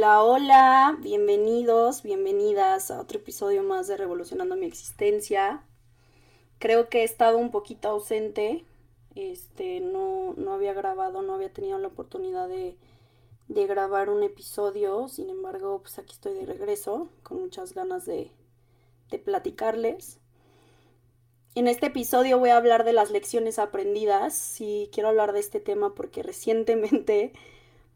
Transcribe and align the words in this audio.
Hola, 0.00 0.22
hola, 0.22 0.98
bienvenidos, 1.02 2.02
bienvenidas 2.02 2.90
a 2.90 3.02
otro 3.02 3.18
episodio 3.18 3.62
más 3.62 3.86
de 3.86 3.98
Revolucionando 3.98 4.56
mi 4.56 4.64
existencia. 4.64 5.62
Creo 6.58 6.88
que 6.88 7.00
he 7.00 7.04
estado 7.04 7.36
un 7.36 7.50
poquito 7.50 7.88
ausente, 7.88 8.64
este, 9.14 9.80
no, 9.80 10.32
no 10.38 10.54
había 10.54 10.72
grabado, 10.72 11.20
no 11.20 11.34
había 11.34 11.52
tenido 11.52 11.78
la 11.78 11.88
oportunidad 11.88 12.48
de, 12.48 12.78
grabar 13.46 14.08
un 14.08 14.22
episodio, 14.22 15.06
sin 15.08 15.28
embargo, 15.28 15.82
pues 15.82 15.98
aquí 15.98 16.14
estoy 16.14 16.32
de 16.32 16.46
regreso, 16.46 17.10
con 17.22 17.38
muchas 17.38 17.74
ganas 17.74 18.06
de, 18.06 18.30
de 19.10 19.18
platicarles. 19.18 20.18
En 21.54 21.68
este 21.68 21.88
episodio 21.88 22.38
voy 22.38 22.48
a 22.48 22.56
hablar 22.56 22.84
de 22.84 22.94
las 22.94 23.10
lecciones 23.10 23.58
aprendidas 23.58 24.62
y 24.62 24.88
quiero 24.94 25.10
hablar 25.10 25.34
de 25.34 25.40
este 25.40 25.60
tema 25.60 25.94
porque 25.94 26.22
recientemente 26.22 27.34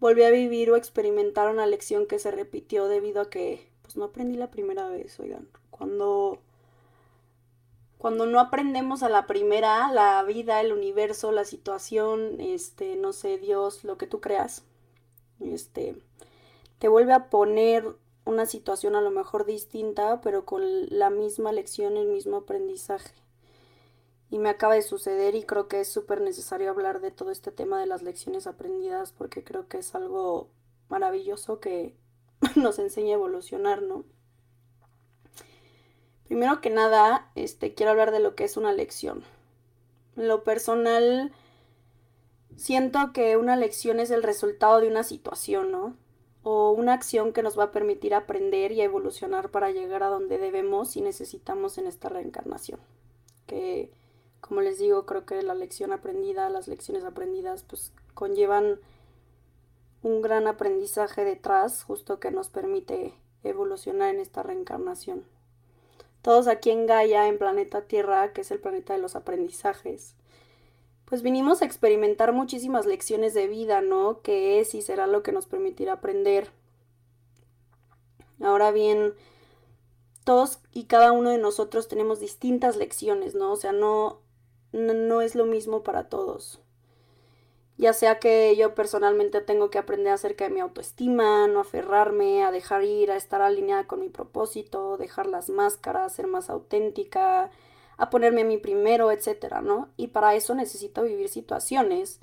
volví 0.00 0.22
a 0.22 0.30
vivir 0.30 0.70
o 0.70 0.76
experimentar 0.76 1.50
una 1.50 1.66
lección 1.66 2.06
que 2.06 2.18
se 2.18 2.30
repitió 2.30 2.88
debido 2.88 3.20
a 3.22 3.30
que 3.30 3.68
pues 3.82 3.96
no 3.96 4.04
aprendí 4.04 4.36
la 4.36 4.50
primera 4.50 4.88
vez, 4.88 5.18
oigan. 5.20 5.48
Cuando 5.70 6.40
cuando 8.04 8.26
no 8.26 8.38
aprendemos 8.38 9.02
a 9.02 9.08
la 9.08 9.26
primera, 9.26 9.90
la 9.90 10.22
vida, 10.24 10.60
el 10.60 10.74
universo, 10.74 11.32
la 11.32 11.46
situación, 11.46 12.38
este, 12.38 12.96
no 12.96 13.14
sé, 13.14 13.38
Dios, 13.38 13.82
lo 13.82 13.96
que 13.96 14.06
tú 14.06 14.20
creas, 14.20 14.62
este, 15.40 15.96
te 16.78 16.88
vuelve 16.88 17.14
a 17.14 17.30
poner 17.30 17.96
una 18.26 18.44
situación 18.44 18.94
a 18.94 19.00
lo 19.00 19.10
mejor 19.10 19.46
distinta, 19.46 20.20
pero 20.20 20.44
con 20.44 20.62
la 20.90 21.08
misma 21.08 21.50
lección, 21.52 21.96
el 21.96 22.08
mismo 22.08 22.36
aprendizaje. 22.36 23.14
Y 24.34 24.40
me 24.40 24.48
acaba 24.48 24.74
de 24.74 24.82
suceder 24.82 25.36
y 25.36 25.44
creo 25.44 25.68
que 25.68 25.78
es 25.78 25.86
súper 25.86 26.20
necesario 26.20 26.68
hablar 26.68 27.00
de 27.00 27.12
todo 27.12 27.30
este 27.30 27.52
tema 27.52 27.78
de 27.78 27.86
las 27.86 28.02
lecciones 28.02 28.48
aprendidas 28.48 29.12
porque 29.12 29.44
creo 29.44 29.68
que 29.68 29.78
es 29.78 29.94
algo 29.94 30.48
maravilloso 30.88 31.60
que 31.60 31.94
nos 32.56 32.80
enseña 32.80 33.10
a 33.10 33.14
evolucionar, 33.14 33.82
¿no? 33.82 34.04
Primero 36.26 36.60
que 36.60 36.70
nada, 36.70 37.30
este, 37.36 37.74
quiero 37.74 37.92
hablar 37.92 38.10
de 38.10 38.18
lo 38.18 38.34
que 38.34 38.42
es 38.42 38.56
una 38.56 38.72
lección. 38.72 39.22
En 40.16 40.26
lo 40.26 40.42
personal, 40.42 41.30
siento 42.56 43.12
que 43.12 43.36
una 43.36 43.54
lección 43.54 44.00
es 44.00 44.10
el 44.10 44.24
resultado 44.24 44.80
de 44.80 44.88
una 44.88 45.04
situación, 45.04 45.70
¿no? 45.70 45.96
O 46.42 46.72
una 46.72 46.94
acción 46.94 47.32
que 47.32 47.44
nos 47.44 47.56
va 47.56 47.64
a 47.66 47.70
permitir 47.70 48.16
aprender 48.16 48.72
y 48.72 48.80
evolucionar 48.80 49.52
para 49.52 49.70
llegar 49.70 50.02
a 50.02 50.08
donde 50.08 50.38
debemos 50.38 50.96
y 50.96 51.02
necesitamos 51.02 51.78
en 51.78 51.86
esta 51.86 52.08
reencarnación. 52.08 52.80
Que, 53.46 53.92
como 54.46 54.60
les 54.60 54.78
digo, 54.78 55.06
creo 55.06 55.24
que 55.24 55.42
la 55.42 55.54
lección 55.54 55.92
aprendida, 55.92 56.50
las 56.50 56.68
lecciones 56.68 57.04
aprendidas, 57.04 57.64
pues 57.64 57.92
conllevan 58.14 58.78
un 60.02 60.22
gran 60.22 60.46
aprendizaje 60.46 61.24
detrás, 61.24 61.82
justo 61.82 62.20
que 62.20 62.30
nos 62.30 62.48
permite 62.48 63.14
evolucionar 63.42 64.14
en 64.14 64.20
esta 64.20 64.42
reencarnación 64.42 65.24
todos 66.24 66.48
aquí 66.48 66.70
en 66.70 66.86
Gaia, 66.86 67.28
en 67.28 67.36
planeta 67.36 67.82
Tierra, 67.82 68.32
que 68.32 68.40
es 68.40 68.50
el 68.50 68.58
planeta 68.58 68.94
de 68.94 68.98
los 68.98 69.14
aprendizajes, 69.14 70.14
pues 71.04 71.20
vinimos 71.20 71.60
a 71.60 71.66
experimentar 71.66 72.32
muchísimas 72.32 72.86
lecciones 72.86 73.34
de 73.34 73.46
vida, 73.46 73.82
¿no? 73.82 74.22
Que 74.22 74.58
es 74.58 74.74
y 74.74 74.80
será 74.80 75.06
lo 75.06 75.22
que 75.22 75.32
nos 75.32 75.44
permitirá 75.44 75.92
aprender. 75.92 76.48
Ahora 78.40 78.70
bien, 78.70 79.12
todos 80.24 80.60
y 80.72 80.84
cada 80.84 81.12
uno 81.12 81.28
de 81.28 81.36
nosotros 81.36 81.88
tenemos 81.88 82.20
distintas 82.20 82.76
lecciones, 82.76 83.34
¿no? 83.34 83.52
O 83.52 83.56
sea, 83.56 83.72
no, 83.72 84.20
no, 84.74 85.20
es 85.22 85.34
lo 85.34 85.46
mismo 85.46 85.82
para 85.82 86.08
todos 86.08 86.60
ya 87.76 87.92
sea 87.92 88.18
que 88.18 88.54
yo 88.56 88.74
personalmente 88.74 89.40
tengo 89.40 89.70
que 89.70 89.78
aprender 89.78 90.12
acerca 90.12 90.44
de 90.44 90.54
mi 90.54 90.60
autoestima, 90.60 91.48
no 91.48 91.60
aferrarme, 91.60 92.44
a 92.44 92.52
dejar 92.52 92.84
ir, 92.84 93.10
a 93.10 93.16
estar 93.16 93.42
alineada 93.42 93.86
con 93.86 94.00
mi 94.00 94.08
propósito, 94.08 94.96
dejar 94.96 95.26
las 95.26 95.50
máscaras, 95.50 96.14
ser 96.14 96.26
más 96.28 96.50
auténtica, 96.50 97.50
a 97.96 98.10
ponerme 98.10 98.42
a 98.42 98.44
mí 98.44 98.58
primero, 98.58 99.10
etcétera, 99.10 99.60
¿no? 99.60 99.88
Y 99.96 100.08
para 100.08 100.34
eso 100.34 100.54
necesito 100.54 101.02
vivir 101.02 101.28
situaciones 101.28 102.20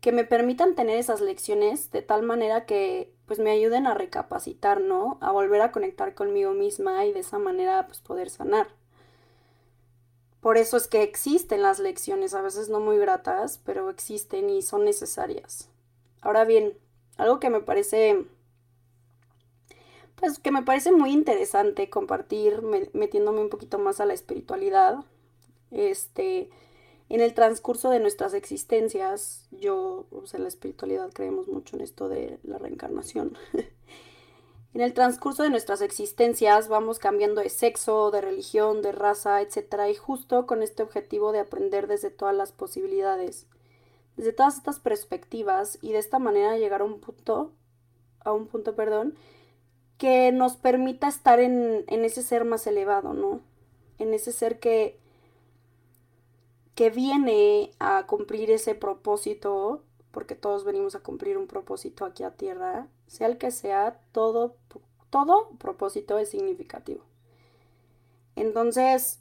que 0.00 0.12
me 0.12 0.24
permitan 0.24 0.74
tener 0.74 0.98
esas 0.98 1.20
lecciones 1.20 1.90
de 1.90 2.02
tal 2.02 2.22
manera 2.22 2.66
que 2.66 3.12
pues 3.26 3.38
me 3.38 3.50
ayuden 3.50 3.86
a 3.86 3.94
recapacitar, 3.94 4.80
¿no? 4.80 5.18
A 5.20 5.32
volver 5.32 5.60
a 5.60 5.72
conectar 5.72 6.14
conmigo 6.14 6.52
misma 6.54 7.04
y 7.06 7.12
de 7.12 7.20
esa 7.20 7.38
manera 7.38 7.86
pues 7.86 8.00
poder 8.00 8.30
sanar. 8.30 8.68
Por 10.40 10.56
eso 10.56 10.76
es 10.76 10.86
que 10.86 11.02
existen 11.02 11.62
las 11.62 11.80
lecciones, 11.80 12.34
a 12.34 12.42
veces 12.42 12.68
no 12.68 12.80
muy 12.80 12.96
gratas, 12.98 13.60
pero 13.64 13.90
existen 13.90 14.50
y 14.50 14.62
son 14.62 14.84
necesarias. 14.84 15.68
Ahora 16.20 16.44
bien, 16.44 16.74
algo 17.16 17.40
que 17.40 17.50
me 17.50 17.60
parece, 17.60 18.24
pues 20.14 20.38
que 20.38 20.52
me 20.52 20.62
parece 20.62 20.92
muy 20.92 21.10
interesante 21.10 21.90
compartir, 21.90 22.62
metiéndome 22.92 23.40
un 23.40 23.48
poquito 23.48 23.78
más 23.78 24.00
a 24.00 24.06
la 24.06 24.14
espiritualidad, 24.14 25.04
este, 25.72 26.50
en 27.08 27.20
el 27.20 27.34
transcurso 27.34 27.90
de 27.90 28.00
nuestras 28.00 28.34
existencias, 28.34 29.46
yo, 29.50 30.06
o 30.10 30.26
sea, 30.26 30.40
la 30.40 30.48
espiritualidad 30.48 31.10
creemos 31.12 31.48
mucho 31.48 31.76
en 31.76 31.82
esto 31.82 32.08
de 32.08 32.38
la 32.44 32.58
reencarnación. 32.58 33.36
En 34.78 34.84
el 34.84 34.94
transcurso 34.94 35.42
de 35.42 35.50
nuestras 35.50 35.80
existencias 35.80 36.68
vamos 36.68 37.00
cambiando 37.00 37.40
de 37.40 37.48
sexo, 37.48 38.12
de 38.12 38.20
religión, 38.20 38.80
de 38.80 38.92
raza, 38.92 39.42
etc. 39.42 39.90
Y 39.90 39.96
justo 39.96 40.46
con 40.46 40.62
este 40.62 40.84
objetivo 40.84 41.32
de 41.32 41.40
aprender 41.40 41.88
desde 41.88 42.10
todas 42.10 42.32
las 42.32 42.52
posibilidades, 42.52 43.48
desde 44.16 44.32
todas 44.32 44.56
estas 44.56 44.78
perspectivas 44.78 45.80
y 45.82 45.90
de 45.90 45.98
esta 45.98 46.20
manera 46.20 46.56
llegar 46.58 46.82
a 46.82 46.84
un 46.84 47.00
punto, 47.00 47.50
a 48.20 48.32
un 48.32 48.46
punto, 48.46 48.76
perdón, 48.76 49.16
que 49.96 50.30
nos 50.30 50.54
permita 50.54 51.08
estar 51.08 51.40
en, 51.40 51.82
en 51.88 52.04
ese 52.04 52.22
ser 52.22 52.44
más 52.44 52.64
elevado, 52.68 53.14
¿no? 53.14 53.40
En 53.98 54.14
ese 54.14 54.30
ser 54.30 54.60
que, 54.60 54.96
que 56.76 56.90
viene 56.90 57.72
a 57.80 58.06
cumplir 58.06 58.52
ese 58.52 58.76
propósito 58.76 59.82
porque 60.18 60.34
todos 60.34 60.64
venimos 60.64 60.96
a 60.96 60.98
cumplir 60.98 61.38
un 61.38 61.46
propósito 61.46 62.04
aquí 62.04 62.24
a 62.24 62.32
tierra, 62.32 62.88
sea 63.06 63.28
el 63.28 63.38
que 63.38 63.52
sea, 63.52 64.00
todo, 64.10 64.56
todo 65.10 65.50
propósito 65.60 66.18
es 66.18 66.30
significativo. 66.30 67.04
Entonces, 68.34 69.20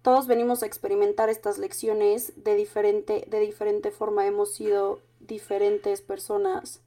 todos 0.00 0.26
venimos 0.26 0.62
a 0.62 0.66
experimentar 0.66 1.28
estas 1.28 1.58
lecciones 1.58 2.32
de 2.42 2.54
diferente, 2.54 3.26
de 3.28 3.38
diferente 3.38 3.90
forma, 3.90 4.26
hemos 4.26 4.54
sido 4.54 5.00
diferentes 5.20 6.00
personas. 6.00 6.80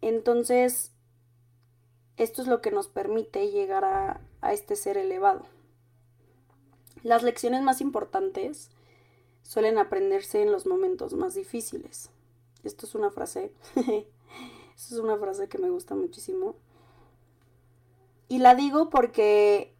Entonces, 0.00 0.90
esto 2.16 2.40
es 2.40 2.48
lo 2.48 2.62
que 2.62 2.70
nos 2.70 2.88
permite 2.88 3.50
llegar 3.50 3.84
a, 3.84 4.22
a 4.40 4.54
este 4.54 4.74
ser 4.74 4.96
elevado. 4.96 5.44
Las 7.02 7.22
lecciones 7.22 7.60
más 7.60 7.82
importantes 7.82 8.70
suelen 9.42 9.76
aprenderse 9.76 10.40
en 10.40 10.50
los 10.50 10.64
momentos 10.64 11.12
más 11.12 11.34
difíciles. 11.34 12.08
Esto 12.64 12.86
es 12.86 12.94
una 12.94 13.10
frase. 13.10 13.52
Esto 13.74 14.94
es 14.94 15.00
una 15.00 15.16
frase 15.16 15.48
que 15.48 15.58
me 15.58 15.70
gusta 15.70 15.94
muchísimo. 15.94 16.56
Y 18.28 18.38
la 18.38 18.54
digo 18.54 18.90
porque 18.90 19.74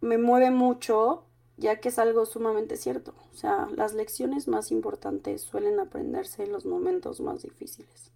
me 0.00 0.18
mueve 0.18 0.50
mucho, 0.50 1.24
ya 1.56 1.80
que 1.80 1.90
es 1.90 1.98
algo 1.98 2.26
sumamente 2.26 2.76
cierto. 2.76 3.14
O 3.32 3.36
sea, 3.36 3.68
las 3.74 3.94
lecciones 3.94 4.48
más 4.48 4.70
importantes 4.70 5.42
suelen 5.42 5.78
aprenderse 5.80 6.44
en 6.44 6.52
los 6.52 6.66
momentos 6.66 7.20
más 7.20 7.42
difíciles. 7.42 8.10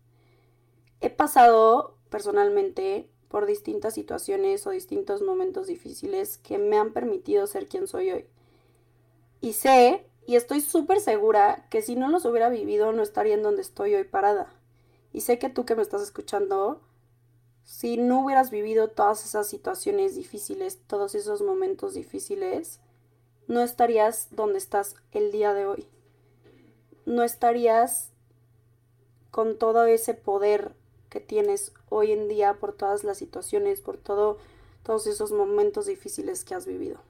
He 1.01 1.11
pasado 1.11 1.97
personalmente 2.09 3.09
por 3.29 3.47
distintas 3.47 3.95
situaciones 3.95 4.67
o 4.67 4.71
distintos 4.71 5.23
momentos 5.23 5.67
difíciles 5.67 6.39
que 6.39 6.59
me 6.59 6.79
han 6.79 6.93
permitido 6.93 7.47
ser 7.47 7.69
quien 7.69 7.87
soy 7.87 8.11
hoy. 8.11 8.27
Y 9.41 9.53
sé 9.53 10.08
y 10.29 10.37
estoy 10.37 10.61
súper 10.61 11.01
segura 11.01 11.65
que 11.71 11.81
si 11.81 11.97
no 11.97 12.11
los 12.11 12.27
hubiera 12.27 12.51
vivido 12.51 12.93
no 12.93 13.03
estaría 13.03 13.33
en 13.33 13.43
donde 13.43 13.63
estoy 13.63 13.95
hoy 13.95 14.05
parada. 14.05 14.53
Y 15.11 15.23
sé 15.23 15.39
que 15.39 15.49
tú 15.49 15.65
que 15.65 15.75
me 15.75 15.81
estás 15.81 16.03
escuchando, 16.03 16.83
si 17.65 17.97
no 17.97 18.21
hubieras 18.21 18.51
vivido 18.51 18.89
todas 18.89 19.25
esas 19.25 19.47
situaciones 19.49 20.17
difíciles, 20.17 20.81
todos 20.87 21.15
esos 21.15 21.41
momentos 21.41 21.95
difíciles, 21.95 22.79
no 23.47 23.63
estarías 23.63 24.29
donde 24.31 24.59
estás 24.59 24.97
el 25.13 25.33
día 25.33 25.55
de 25.55 25.65
hoy. 25.65 25.87
No 27.07 27.23
estarías 27.23 28.11
con 29.31 29.57
todo 29.57 29.87
ese 29.87 30.13
poder 30.13 30.73
que 31.09 31.21
tienes 31.21 31.73
hoy 31.89 32.13
en 32.13 32.29
día 32.29 32.59
por 32.61 32.75
todas 32.75 33.03
las 33.03 33.17
situaciones, 33.17 33.81
por 33.81 33.97
todo, 33.97 34.37
todos 34.83 35.07
esos 35.07 35.33
momentos 35.33 35.87
difíciles 35.87 36.45
que 36.45 36.55
has 36.55 36.67
vivido. 36.67 37.08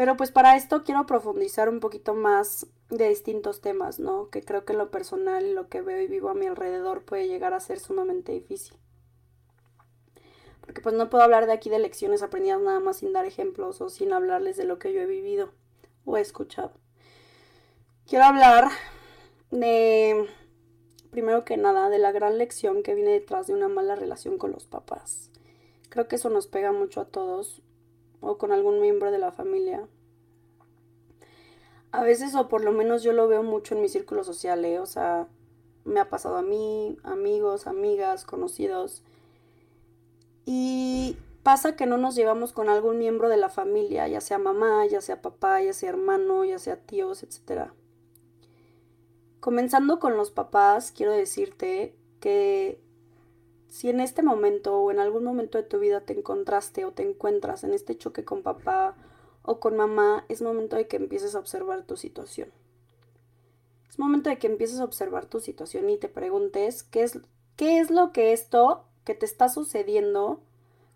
Pero 0.00 0.16
pues 0.16 0.30
para 0.32 0.56
esto 0.56 0.82
quiero 0.82 1.04
profundizar 1.04 1.68
un 1.68 1.78
poquito 1.78 2.14
más 2.14 2.66
de 2.88 3.10
distintos 3.10 3.60
temas, 3.60 3.98
¿no? 3.98 4.30
Que 4.30 4.42
creo 4.42 4.64
que 4.64 4.72
lo 4.72 4.90
personal, 4.90 5.54
lo 5.54 5.68
que 5.68 5.82
veo 5.82 6.00
y 6.00 6.06
vivo 6.06 6.30
a 6.30 6.34
mi 6.34 6.46
alrededor 6.46 7.04
puede 7.04 7.28
llegar 7.28 7.52
a 7.52 7.60
ser 7.60 7.80
sumamente 7.80 8.32
difícil. 8.32 8.78
Porque 10.62 10.80
pues 10.80 10.94
no 10.94 11.10
puedo 11.10 11.22
hablar 11.22 11.44
de 11.44 11.52
aquí 11.52 11.68
de 11.68 11.78
lecciones 11.78 12.22
aprendidas 12.22 12.62
nada 12.62 12.80
más 12.80 12.96
sin 12.96 13.12
dar 13.12 13.26
ejemplos 13.26 13.82
o 13.82 13.90
sin 13.90 14.14
hablarles 14.14 14.56
de 14.56 14.64
lo 14.64 14.78
que 14.78 14.90
yo 14.94 15.02
he 15.02 15.06
vivido 15.06 15.50
o 16.06 16.16
he 16.16 16.22
escuchado. 16.22 16.72
Quiero 18.06 18.24
hablar 18.24 18.70
de 19.50 20.30
primero 21.10 21.44
que 21.44 21.58
nada, 21.58 21.90
de 21.90 21.98
la 21.98 22.10
gran 22.10 22.38
lección 22.38 22.82
que 22.82 22.94
viene 22.94 23.10
detrás 23.10 23.48
de 23.48 23.52
una 23.52 23.68
mala 23.68 23.96
relación 23.96 24.38
con 24.38 24.50
los 24.50 24.64
papás. 24.64 25.30
Creo 25.90 26.08
que 26.08 26.16
eso 26.16 26.30
nos 26.30 26.46
pega 26.46 26.72
mucho 26.72 27.02
a 27.02 27.04
todos 27.04 27.60
o 28.20 28.38
con 28.38 28.52
algún 28.52 28.80
miembro 28.80 29.10
de 29.10 29.18
la 29.18 29.32
familia. 29.32 29.86
A 31.92 32.04
veces, 32.04 32.34
o 32.34 32.48
por 32.48 32.62
lo 32.62 32.72
menos 32.72 33.02
yo 33.02 33.12
lo 33.12 33.26
veo 33.26 33.42
mucho 33.42 33.74
en 33.74 33.82
mi 33.82 33.88
círculo 33.88 34.22
social, 34.22 34.64
¿eh? 34.64 34.78
o 34.78 34.86
sea, 34.86 35.26
me 35.84 36.00
ha 36.00 36.08
pasado 36.08 36.36
a 36.36 36.42
mí, 36.42 36.96
amigos, 37.02 37.66
amigas, 37.66 38.24
conocidos. 38.24 39.02
Y 40.44 41.16
pasa 41.42 41.74
que 41.76 41.86
no 41.86 41.96
nos 41.96 42.14
llevamos 42.14 42.52
con 42.52 42.68
algún 42.68 42.98
miembro 42.98 43.28
de 43.28 43.36
la 43.36 43.48
familia, 43.48 44.06
ya 44.08 44.20
sea 44.20 44.38
mamá, 44.38 44.86
ya 44.86 45.00
sea 45.00 45.22
papá, 45.22 45.62
ya 45.62 45.72
sea 45.72 45.90
hermano, 45.90 46.44
ya 46.44 46.58
sea 46.58 46.76
tíos, 46.76 47.22
etc. 47.22 47.70
Comenzando 49.40 49.98
con 49.98 50.16
los 50.16 50.30
papás, 50.30 50.92
quiero 50.92 51.12
decirte 51.12 51.96
que 52.20 52.80
si 53.70 53.88
en 53.88 54.00
este 54.00 54.22
momento 54.22 54.76
o 54.76 54.90
en 54.90 54.98
algún 54.98 55.22
momento 55.22 55.56
de 55.56 55.64
tu 55.64 55.78
vida 55.78 56.00
te 56.00 56.12
encontraste 56.12 56.84
o 56.84 56.90
te 56.90 57.08
encuentras 57.08 57.62
en 57.62 57.72
este 57.72 57.96
choque 57.96 58.24
con 58.24 58.42
papá 58.42 58.96
o 59.42 59.60
con 59.60 59.76
mamá, 59.76 60.24
es 60.28 60.42
momento 60.42 60.74
de 60.74 60.88
que 60.88 60.96
empieces 60.96 61.36
a 61.36 61.38
observar 61.38 61.84
tu 61.84 61.96
situación. 61.96 62.50
Es 63.88 63.98
momento 63.98 64.28
de 64.28 64.38
que 64.38 64.48
empieces 64.48 64.80
a 64.80 64.84
observar 64.84 65.26
tu 65.26 65.38
situación 65.38 65.88
y 65.88 65.96
te 65.98 66.08
preguntes 66.08 66.82
qué 66.82 67.04
es, 67.04 67.18
qué 67.54 67.78
es 67.78 67.90
lo 67.90 68.12
que 68.12 68.32
esto 68.32 68.84
que 69.04 69.14
te 69.14 69.24
está 69.24 69.48
sucediendo, 69.48 70.40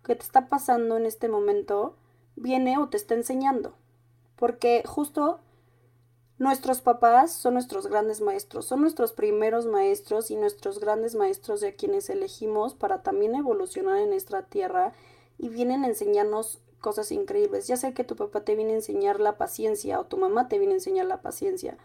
que 0.03 0.15
te 0.15 0.23
está 0.23 0.49
pasando 0.49 0.97
en 0.97 1.05
este 1.05 1.29
momento, 1.29 1.95
viene 2.35 2.77
o 2.77 2.89
te 2.89 2.97
está 2.97 3.15
enseñando. 3.15 3.73
Porque 4.35 4.83
justo 4.85 5.39
Nuestros 6.37 6.81
papás 6.81 7.31
son 7.31 7.53
nuestros 7.53 7.87
grandes 7.87 8.19
maestros, 8.19 8.65
son 8.65 8.81
nuestros 8.81 9.13
primeros 9.13 9.67
maestros 9.67 10.31
y 10.31 10.35
nuestros 10.35 10.79
grandes 10.79 11.15
maestros 11.15 11.61
de 11.61 11.75
quienes 11.75 12.09
elegimos 12.09 12.73
para 12.73 13.03
también 13.03 13.35
evolucionar 13.35 13.99
en 13.99 14.09
nuestra 14.09 14.41
tierra 14.43 14.91
y 15.37 15.47
vienen 15.47 15.85
a 15.85 15.87
enseñarnos 15.87 16.59
cosas 16.81 17.13
increíbles. 17.13 17.67
Ya 17.67 17.77
sea 17.77 17.93
que 17.93 18.03
tu 18.03 18.17
papá 18.17 18.41
te 18.41 18.55
viene 18.55 18.73
a 18.73 18.75
enseñar 18.75 19.21
la 19.21 19.37
paciencia 19.37 19.97
o 19.97 20.07
tu 20.07 20.17
mamá 20.17 20.49
te 20.49 20.59
viene 20.59 20.73
a 20.73 20.77
enseñar 20.77 21.05
la 21.05 21.21
paciencia. 21.21 21.77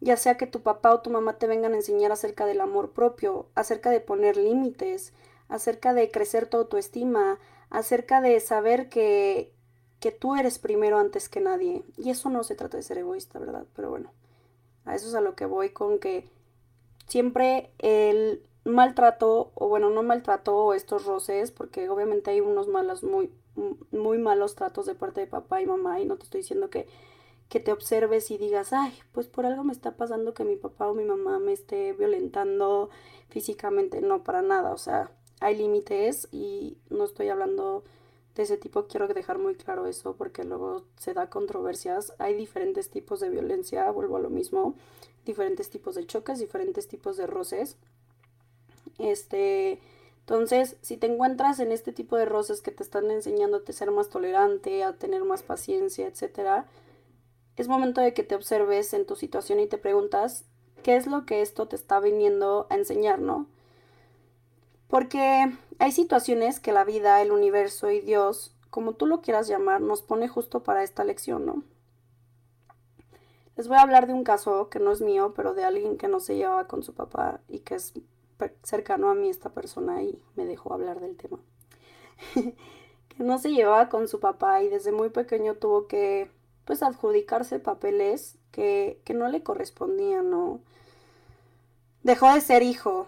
Ya 0.00 0.18
sea 0.18 0.36
que 0.36 0.46
tu 0.46 0.60
papá 0.60 0.92
o 0.92 1.00
tu 1.00 1.08
mamá 1.08 1.38
te 1.38 1.46
vengan 1.46 1.72
a 1.72 1.76
enseñar 1.76 2.12
acerca 2.12 2.44
del 2.44 2.60
amor 2.60 2.90
propio, 2.90 3.46
acerca 3.54 3.88
de 3.88 4.00
poner 4.00 4.36
límites, 4.36 5.14
acerca 5.48 5.94
de 5.94 6.10
crecer 6.10 6.46
tu 6.46 6.58
autoestima, 6.58 7.38
acerca 7.70 8.20
de 8.20 8.40
saber 8.40 8.90
que 8.90 9.54
que 10.00 10.10
tú 10.10 10.34
eres 10.34 10.58
primero 10.58 10.98
antes 10.98 11.28
que 11.28 11.40
nadie. 11.40 11.84
Y 11.96 12.10
eso 12.10 12.30
no 12.30 12.42
se 12.42 12.56
trata 12.56 12.78
de 12.78 12.82
ser 12.82 12.98
egoísta, 12.98 13.38
¿verdad? 13.38 13.66
Pero 13.76 13.90
bueno, 13.90 14.12
a 14.84 14.94
eso 14.94 15.06
es 15.08 15.14
a 15.14 15.20
lo 15.20 15.36
que 15.36 15.46
voy 15.46 15.70
con 15.70 15.98
que 15.98 16.28
siempre 17.06 17.70
el 17.78 18.42
maltrato, 18.64 19.52
o 19.54 19.68
bueno, 19.68 19.90
no 19.90 20.02
maltrato 20.02 20.74
estos 20.74 21.04
roces, 21.04 21.50
porque 21.50 21.88
obviamente 21.88 22.30
hay 22.30 22.40
unos 22.40 22.68
malos, 22.68 23.02
muy, 23.02 23.30
muy 23.90 24.18
malos 24.18 24.54
tratos 24.54 24.86
de 24.86 24.94
parte 24.94 25.20
de 25.20 25.26
papá 25.26 25.60
y 25.60 25.66
mamá, 25.66 26.00
y 26.00 26.06
no 26.06 26.16
te 26.16 26.24
estoy 26.24 26.40
diciendo 26.40 26.70
que, 26.70 26.86
que 27.48 27.60
te 27.60 27.72
observes 27.72 28.30
y 28.30 28.38
digas, 28.38 28.72
ay, 28.72 28.92
pues 29.12 29.26
por 29.26 29.44
algo 29.44 29.64
me 29.64 29.72
está 29.72 29.96
pasando 29.96 30.34
que 30.34 30.44
mi 30.44 30.56
papá 30.56 30.88
o 30.88 30.94
mi 30.94 31.04
mamá 31.04 31.38
me 31.38 31.52
esté 31.52 31.92
violentando 31.92 32.90
físicamente, 33.28 34.00
no 34.00 34.22
para 34.22 34.42
nada, 34.42 34.72
o 34.72 34.78
sea, 34.78 35.10
hay 35.40 35.56
límites 35.56 36.28
y 36.32 36.78
no 36.90 37.04
estoy 37.04 37.28
hablando 37.28 37.82
de 38.34 38.42
ese 38.42 38.56
tipo 38.56 38.86
quiero 38.86 39.08
dejar 39.08 39.38
muy 39.38 39.54
claro 39.54 39.86
eso 39.86 40.14
porque 40.16 40.44
luego 40.44 40.84
se 40.96 41.14
da 41.14 41.28
controversias. 41.28 42.14
Hay 42.18 42.34
diferentes 42.34 42.90
tipos 42.90 43.20
de 43.20 43.30
violencia, 43.30 43.90
vuelvo 43.90 44.16
a 44.16 44.20
lo 44.20 44.30
mismo, 44.30 44.74
diferentes 45.24 45.70
tipos 45.70 45.94
de 45.94 46.06
choques, 46.06 46.38
diferentes 46.38 46.88
tipos 46.88 47.16
de 47.16 47.26
roces. 47.26 47.76
Este, 48.98 49.80
entonces, 50.20 50.76
si 50.82 50.96
te 50.96 51.06
encuentras 51.06 51.58
en 51.58 51.72
este 51.72 51.92
tipo 51.92 52.16
de 52.16 52.24
roces 52.24 52.60
que 52.60 52.70
te 52.70 52.82
están 52.82 53.10
enseñándote 53.10 53.72
a 53.72 53.74
ser 53.74 53.90
más 53.90 54.08
tolerante, 54.08 54.84
a 54.84 54.92
tener 54.92 55.24
más 55.24 55.42
paciencia, 55.42 56.06
etcétera, 56.06 56.66
es 57.56 57.68
momento 57.68 58.00
de 58.00 58.14
que 58.14 58.22
te 58.22 58.36
observes 58.36 58.94
en 58.94 59.06
tu 59.06 59.16
situación 59.16 59.60
y 59.60 59.66
te 59.66 59.76
preguntas 59.76 60.44
qué 60.82 60.96
es 60.96 61.06
lo 61.06 61.26
que 61.26 61.42
esto 61.42 61.68
te 61.68 61.76
está 61.76 62.00
viniendo 62.00 62.66
a 62.70 62.76
enseñar, 62.76 63.18
¿no? 63.18 63.46
Porque 64.90 65.52
hay 65.78 65.92
situaciones 65.92 66.58
que 66.58 66.72
la 66.72 66.84
vida, 66.84 67.22
el 67.22 67.30
universo 67.30 67.90
y 67.90 68.00
Dios, 68.00 68.54
como 68.70 68.94
tú 68.94 69.06
lo 69.06 69.22
quieras 69.22 69.46
llamar, 69.46 69.80
nos 69.80 70.02
pone 70.02 70.28
justo 70.28 70.64
para 70.64 70.82
esta 70.82 71.04
lección, 71.04 71.46
¿no? 71.46 71.62
Les 73.56 73.68
voy 73.68 73.76
a 73.76 73.82
hablar 73.82 74.08
de 74.08 74.14
un 74.14 74.24
caso 74.24 74.68
que 74.68 74.80
no 74.80 74.90
es 74.90 75.00
mío, 75.00 75.32
pero 75.36 75.54
de 75.54 75.64
alguien 75.64 75.96
que 75.96 76.08
no 76.08 76.18
se 76.18 76.34
llevaba 76.34 76.66
con 76.66 76.82
su 76.82 76.92
papá 76.92 77.40
y 77.48 77.60
que 77.60 77.76
es 77.76 77.92
cercano 78.62 79.10
a 79.10 79.14
mí 79.14 79.28
esta 79.28 79.50
persona 79.50 80.02
y 80.02 80.20
me 80.34 80.44
dejó 80.44 80.72
hablar 80.72 80.98
del 81.00 81.16
tema. 81.16 81.38
que 82.34 83.22
no 83.22 83.38
se 83.38 83.52
llevaba 83.52 83.88
con 83.88 84.08
su 84.08 84.18
papá 84.18 84.62
y 84.62 84.68
desde 84.68 84.92
muy 84.92 85.10
pequeño 85.10 85.54
tuvo 85.54 85.86
que 85.86 86.30
pues 86.64 86.82
adjudicarse 86.82 87.58
papeles 87.58 88.38
que, 88.50 89.00
que 89.04 89.14
no 89.14 89.28
le 89.28 89.42
correspondían, 89.42 90.30
¿no? 90.30 90.60
Dejó 92.02 92.32
de 92.32 92.40
ser 92.40 92.62
hijo, 92.62 93.06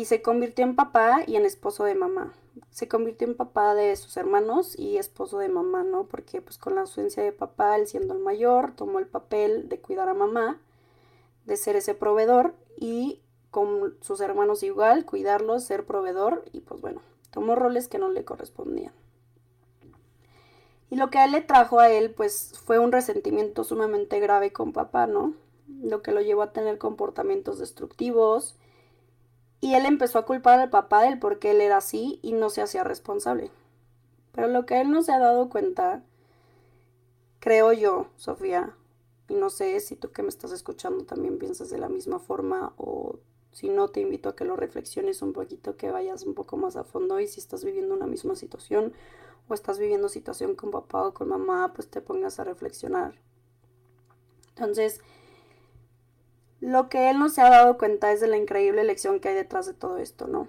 y 0.00 0.06
se 0.06 0.22
convirtió 0.22 0.64
en 0.64 0.76
papá 0.76 1.24
y 1.26 1.36
en 1.36 1.44
esposo 1.44 1.84
de 1.84 1.94
mamá. 1.94 2.32
Se 2.70 2.88
convirtió 2.88 3.28
en 3.28 3.36
papá 3.36 3.74
de 3.74 3.94
sus 3.96 4.16
hermanos 4.16 4.78
y 4.78 4.96
esposo 4.96 5.38
de 5.38 5.50
mamá, 5.50 5.84
¿no? 5.84 6.04
Porque 6.04 6.40
pues 6.40 6.56
con 6.56 6.74
la 6.74 6.80
ausencia 6.80 7.22
de 7.22 7.32
papá, 7.32 7.76
él 7.76 7.86
siendo 7.86 8.14
el 8.14 8.20
mayor, 8.20 8.74
tomó 8.74 8.98
el 8.98 9.06
papel 9.06 9.68
de 9.68 9.78
cuidar 9.78 10.08
a 10.08 10.14
mamá, 10.14 10.58
de 11.44 11.56
ser 11.58 11.76
ese 11.76 11.94
proveedor 11.94 12.54
y 12.78 13.20
con 13.50 13.94
sus 14.00 14.22
hermanos 14.22 14.62
igual, 14.62 15.04
cuidarlos, 15.04 15.64
ser 15.64 15.84
proveedor 15.84 16.46
y 16.50 16.60
pues 16.60 16.80
bueno, 16.80 17.02
tomó 17.30 17.54
roles 17.54 17.86
que 17.86 17.98
no 17.98 18.08
le 18.08 18.24
correspondían. 18.24 18.94
Y 20.88 20.96
lo 20.96 21.10
que 21.10 21.18
a 21.18 21.26
él 21.26 21.32
le 21.32 21.42
trajo 21.42 21.78
a 21.78 21.90
él 21.90 22.10
pues 22.10 22.58
fue 22.64 22.78
un 22.78 22.90
resentimiento 22.90 23.64
sumamente 23.64 24.18
grave 24.18 24.50
con 24.50 24.72
papá, 24.72 25.06
¿no? 25.06 25.34
Lo 25.82 26.00
que 26.00 26.12
lo 26.12 26.22
llevó 26.22 26.40
a 26.40 26.54
tener 26.54 26.78
comportamientos 26.78 27.58
destructivos, 27.58 28.56
y 29.60 29.74
él 29.74 29.86
empezó 29.86 30.18
a 30.18 30.26
culpar 30.26 30.58
al 30.58 30.70
papá 30.70 31.02
del 31.02 31.18
por 31.18 31.38
qué 31.38 31.50
él 31.50 31.60
era 31.60 31.78
así 31.78 32.18
y 32.22 32.32
no 32.32 32.50
se 32.50 32.62
hacía 32.62 32.84
responsable. 32.84 33.50
Pero 34.32 34.48
lo 34.48 34.64
que 34.64 34.80
él 34.80 34.90
no 34.90 35.02
se 35.02 35.12
ha 35.12 35.18
dado 35.18 35.50
cuenta, 35.50 36.02
creo 37.40 37.72
yo, 37.72 38.08
Sofía, 38.16 38.74
y 39.28 39.34
no 39.34 39.50
sé 39.50 39.78
si 39.80 39.96
tú 39.96 40.10
que 40.10 40.22
me 40.22 40.28
estás 40.28 40.52
escuchando 40.52 41.04
también 41.04 41.38
piensas 41.38 41.70
de 41.70 41.78
la 41.78 41.88
misma 41.88 42.18
forma 42.18 42.72
o 42.76 43.18
si 43.52 43.68
no 43.68 43.88
te 43.88 44.00
invito 44.00 44.28
a 44.28 44.36
que 44.36 44.44
lo 44.44 44.56
reflexiones 44.56 45.22
un 45.22 45.32
poquito, 45.32 45.76
que 45.76 45.90
vayas 45.90 46.22
un 46.22 46.34
poco 46.34 46.56
más 46.56 46.76
a 46.76 46.84
fondo 46.84 47.20
y 47.20 47.26
si 47.26 47.40
estás 47.40 47.64
viviendo 47.64 47.94
una 47.94 48.06
misma 48.06 48.36
situación 48.36 48.92
o 49.48 49.54
estás 49.54 49.78
viviendo 49.78 50.08
situación 50.08 50.54
con 50.54 50.70
papá 50.70 51.06
o 51.06 51.14
con 51.14 51.28
mamá, 51.28 51.72
pues 51.74 51.88
te 51.88 52.00
pongas 52.00 52.38
a 52.38 52.44
reflexionar. 52.44 53.14
Entonces, 54.50 55.00
lo 56.60 56.88
que 56.88 57.10
él 57.10 57.18
no 57.18 57.28
se 57.28 57.40
ha 57.40 57.50
dado 57.50 57.78
cuenta 57.78 58.12
es 58.12 58.20
de 58.20 58.28
la 58.28 58.36
increíble 58.36 58.84
lección 58.84 59.20
que 59.20 59.30
hay 59.30 59.34
detrás 59.34 59.66
de 59.66 59.74
todo 59.74 59.98
esto, 59.98 60.26
¿no? 60.26 60.48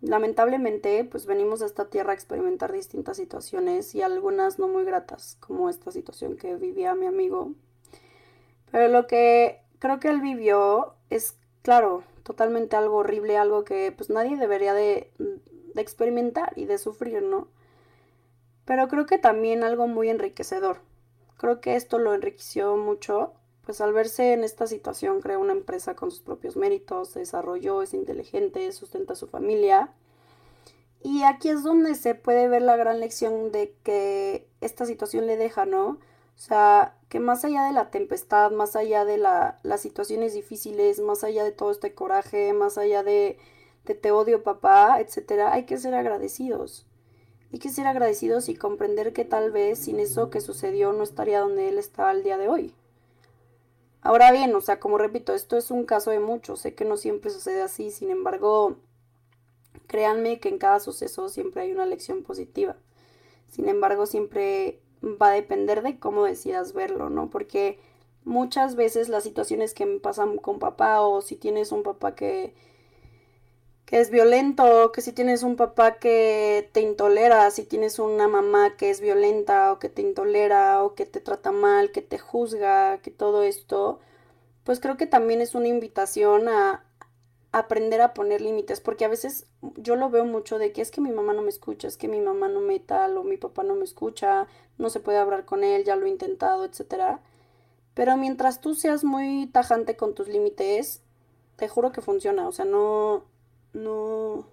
Lamentablemente, 0.00 1.04
pues 1.04 1.26
venimos 1.26 1.60
a 1.60 1.66
esta 1.66 1.90
tierra 1.90 2.12
a 2.12 2.14
experimentar 2.14 2.72
distintas 2.72 3.18
situaciones 3.18 3.94
y 3.94 4.00
algunas 4.00 4.58
no 4.58 4.66
muy 4.66 4.84
gratas, 4.84 5.36
como 5.40 5.68
esta 5.68 5.92
situación 5.92 6.36
que 6.36 6.56
vivía 6.56 6.94
mi 6.94 7.06
amigo. 7.06 7.52
Pero 8.72 8.88
lo 8.88 9.06
que 9.06 9.60
creo 9.78 10.00
que 10.00 10.08
él 10.08 10.22
vivió 10.22 10.94
es, 11.10 11.36
claro, 11.60 12.02
totalmente 12.22 12.76
algo 12.76 12.96
horrible, 12.96 13.36
algo 13.36 13.64
que 13.64 13.92
pues 13.92 14.08
nadie 14.08 14.38
debería 14.38 14.72
de, 14.72 15.10
de 15.18 15.82
experimentar 15.82 16.54
y 16.56 16.64
de 16.64 16.78
sufrir, 16.78 17.22
¿no? 17.22 17.48
Pero 18.64 18.88
creo 18.88 19.04
que 19.04 19.18
también 19.18 19.64
algo 19.64 19.86
muy 19.86 20.08
enriquecedor. 20.08 20.78
Creo 21.36 21.60
que 21.60 21.76
esto 21.76 21.98
lo 21.98 22.14
enriqueció 22.14 22.76
mucho 22.76 23.34
pues 23.70 23.80
al 23.82 23.92
verse 23.92 24.32
en 24.32 24.42
esta 24.42 24.66
situación 24.66 25.20
creó 25.20 25.38
una 25.38 25.52
empresa 25.52 25.94
con 25.94 26.10
sus 26.10 26.22
propios 26.22 26.56
méritos, 26.56 27.10
se 27.10 27.20
desarrolló, 27.20 27.82
es 27.82 27.94
inteligente, 27.94 28.72
sustenta 28.72 29.12
a 29.12 29.16
su 29.16 29.28
familia. 29.28 29.92
Y 31.04 31.22
aquí 31.22 31.50
es 31.50 31.62
donde 31.62 31.94
se 31.94 32.16
puede 32.16 32.48
ver 32.48 32.62
la 32.62 32.76
gran 32.76 32.98
lección 32.98 33.52
de 33.52 33.72
que 33.84 34.48
esta 34.60 34.86
situación 34.86 35.28
le 35.28 35.36
deja, 35.36 35.66
¿no? 35.66 35.86
O 35.90 35.98
sea, 36.34 36.96
que 37.08 37.20
más 37.20 37.44
allá 37.44 37.62
de 37.62 37.72
la 37.72 37.92
tempestad, 37.92 38.50
más 38.50 38.74
allá 38.74 39.04
de 39.04 39.18
la, 39.18 39.60
las 39.62 39.80
situaciones 39.80 40.34
difíciles, 40.34 40.98
más 40.98 41.22
allá 41.22 41.44
de 41.44 41.52
todo 41.52 41.70
este 41.70 41.94
coraje, 41.94 42.52
más 42.52 42.76
allá 42.76 43.04
de, 43.04 43.38
de 43.84 43.94
te 43.94 44.10
odio 44.10 44.42
papá, 44.42 45.00
etcétera, 45.00 45.52
hay 45.52 45.64
que 45.64 45.78
ser 45.78 45.94
agradecidos. 45.94 46.88
Hay 47.52 47.60
que 47.60 47.70
ser 47.70 47.86
agradecidos 47.86 48.48
y 48.48 48.56
comprender 48.56 49.12
que 49.12 49.24
tal 49.24 49.52
vez 49.52 49.78
sin 49.78 50.00
eso 50.00 50.28
que 50.28 50.40
sucedió 50.40 50.92
no 50.92 51.04
estaría 51.04 51.38
donde 51.38 51.68
él 51.68 51.78
está 51.78 52.10
al 52.10 52.24
día 52.24 52.36
de 52.36 52.48
hoy. 52.48 52.74
Ahora 54.02 54.32
bien, 54.32 54.54
o 54.54 54.60
sea, 54.60 54.80
como 54.80 54.98
repito, 54.98 55.34
esto 55.34 55.56
es 55.58 55.70
un 55.70 55.84
caso 55.84 56.10
de 56.10 56.20
muchos, 56.20 56.60
sé 56.60 56.74
que 56.74 56.84
no 56.84 56.96
siempre 56.96 57.30
sucede 57.30 57.62
así, 57.62 57.90
sin 57.90 58.10
embargo, 58.10 58.76
créanme 59.86 60.40
que 60.40 60.48
en 60.48 60.58
cada 60.58 60.80
suceso 60.80 61.28
siempre 61.28 61.62
hay 61.62 61.72
una 61.72 61.86
lección 61.86 62.22
positiva. 62.22 62.76
Sin 63.50 63.68
embargo, 63.68 64.06
siempre 64.06 64.80
va 65.02 65.28
a 65.28 65.32
depender 65.32 65.82
de 65.82 65.98
cómo 65.98 66.24
decidas 66.24 66.72
verlo, 66.72 67.10
¿no? 67.10 67.30
Porque 67.30 67.78
muchas 68.24 68.76
veces 68.76 69.08
las 69.08 69.24
situaciones 69.24 69.74
que 69.74 69.86
me 69.86 70.00
pasan 70.00 70.38
con 70.38 70.58
papá 70.58 71.00
o 71.02 71.20
si 71.20 71.36
tienes 71.36 71.72
un 71.72 71.82
papá 71.82 72.14
que, 72.14 72.54
es 73.90 74.10
violento, 74.10 74.92
que 74.92 75.00
si 75.02 75.12
tienes 75.12 75.42
un 75.42 75.56
papá 75.56 75.98
que 75.98 76.68
te 76.72 76.80
intolera, 76.80 77.50
si 77.50 77.64
tienes 77.64 77.98
una 77.98 78.28
mamá 78.28 78.76
que 78.76 78.90
es 78.90 79.00
violenta 79.00 79.72
o 79.72 79.78
que 79.78 79.88
te 79.88 80.02
intolera 80.02 80.82
o 80.84 80.94
que 80.94 81.06
te 81.06 81.20
trata 81.20 81.52
mal, 81.52 81.90
que 81.92 82.02
te 82.02 82.18
juzga, 82.18 82.98
que 82.98 83.10
todo 83.10 83.42
esto, 83.42 84.00
pues 84.64 84.80
creo 84.80 84.96
que 84.96 85.06
también 85.06 85.40
es 85.40 85.54
una 85.54 85.68
invitación 85.68 86.48
a 86.48 86.84
aprender 87.52 88.00
a 88.00 88.14
poner 88.14 88.40
límites, 88.40 88.80
porque 88.80 89.04
a 89.04 89.08
veces 89.08 89.46
yo 89.76 89.96
lo 89.96 90.10
veo 90.10 90.24
mucho 90.24 90.58
de 90.58 90.72
que 90.72 90.82
es 90.82 90.90
que 90.90 91.00
mi 91.00 91.10
mamá 91.10 91.32
no 91.32 91.42
me 91.42 91.48
escucha, 91.50 91.88
es 91.88 91.96
que 91.96 92.08
mi 92.08 92.20
mamá 92.20 92.48
no 92.48 92.60
me 92.60 92.78
tal 92.80 93.16
o 93.18 93.24
mi 93.24 93.36
papá 93.36 93.64
no 93.64 93.74
me 93.74 93.84
escucha, 93.84 94.46
no 94.78 94.90
se 94.90 95.00
puede 95.00 95.18
hablar 95.18 95.44
con 95.44 95.64
él, 95.64 95.84
ya 95.84 95.96
lo 95.96 96.06
he 96.06 96.10
intentado, 96.10 96.64
etcétera. 96.64 97.20
Pero 97.94 98.16
mientras 98.16 98.60
tú 98.60 98.74
seas 98.74 99.04
muy 99.04 99.46
tajante 99.52 99.96
con 99.96 100.14
tus 100.14 100.28
límites, 100.28 101.02
te 101.56 101.68
juro 101.68 101.92
que 101.92 102.00
funciona. 102.00 102.48
O 102.48 102.52
sea, 102.52 102.64
no. 102.64 103.24
No. 103.72 104.46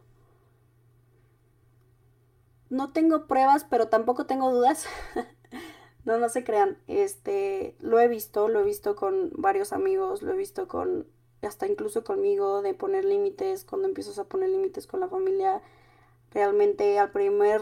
No 2.69 2.91
tengo 2.91 3.27
pruebas, 3.27 3.63
pero 3.63 3.87
tampoco 3.87 4.25
tengo 4.25 4.51
dudas. 4.51 4.85
no, 6.05 6.17
no 6.17 6.29
se 6.29 6.43
crean. 6.43 6.77
Este. 6.87 7.75
Lo 7.79 7.99
he 7.99 8.07
visto, 8.07 8.47
lo 8.47 8.59
he 8.59 8.63
visto 8.63 8.95
con 8.95 9.31
varios 9.37 9.73
amigos, 9.73 10.21
lo 10.21 10.33
he 10.33 10.37
visto 10.37 10.67
con. 10.67 11.07
hasta 11.41 11.67
incluso 11.67 12.03
conmigo, 12.03 12.61
de 12.61 12.73
poner 12.73 13.05
límites. 13.05 13.63
Cuando 13.65 13.87
empiezas 13.87 14.19
a 14.19 14.25
poner 14.25 14.49
límites 14.49 14.87
con 14.87 14.99
la 14.99 15.07
familia. 15.07 15.61
Realmente 16.31 16.99
al 16.99 17.11
primer. 17.11 17.61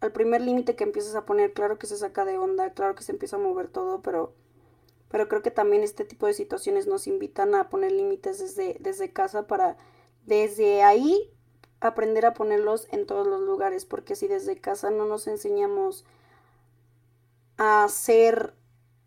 Al 0.00 0.12
primer 0.12 0.42
límite 0.42 0.76
que 0.76 0.84
empiezas 0.84 1.14
a 1.14 1.24
poner, 1.24 1.54
claro 1.54 1.78
que 1.78 1.86
se 1.86 1.96
saca 1.96 2.26
de 2.26 2.36
onda, 2.36 2.70
claro 2.74 2.94
que 2.94 3.02
se 3.02 3.12
empieza 3.12 3.36
a 3.36 3.38
mover 3.38 3.68
todo, 3.68 4.02
pero 4.02 4.34
pero 5.08 5.28
creo 5.28 5.42
que 5.42 5.50
también 5.50 5.82
este 5.82 6.04
tipo 6.04 6.26
de 6.26 6.34
situaciones 6.34 6.86
nos 6.86 7.06
invitan 7.06 7.54
a 7.54 7.68
poner 7.68 7.92
límites 7.92 8.38
desde, 8.38 8.76
desde 8.80 9.12
casa 9.12 9.46
para 9.46 9.76
desde 10.26 10.82
ahí 10.82 11.32
aprender 11.80 12.26
a 12.26 12.34
ponerlos 12.34 12.88
en 12.90 13.06
todos 13.06 13.26
los 13.26 13.40
lugares, 13.40 13.84
porque 13.84 14.16
si 14.16 14.28
desde 14.28 14.60
casa 14.60 14.90
no 14.90 15.06
nos 15.06 15.26
enseñamos 15.26 16.04
a 17.56 17.84
hacer, 17.84 18.54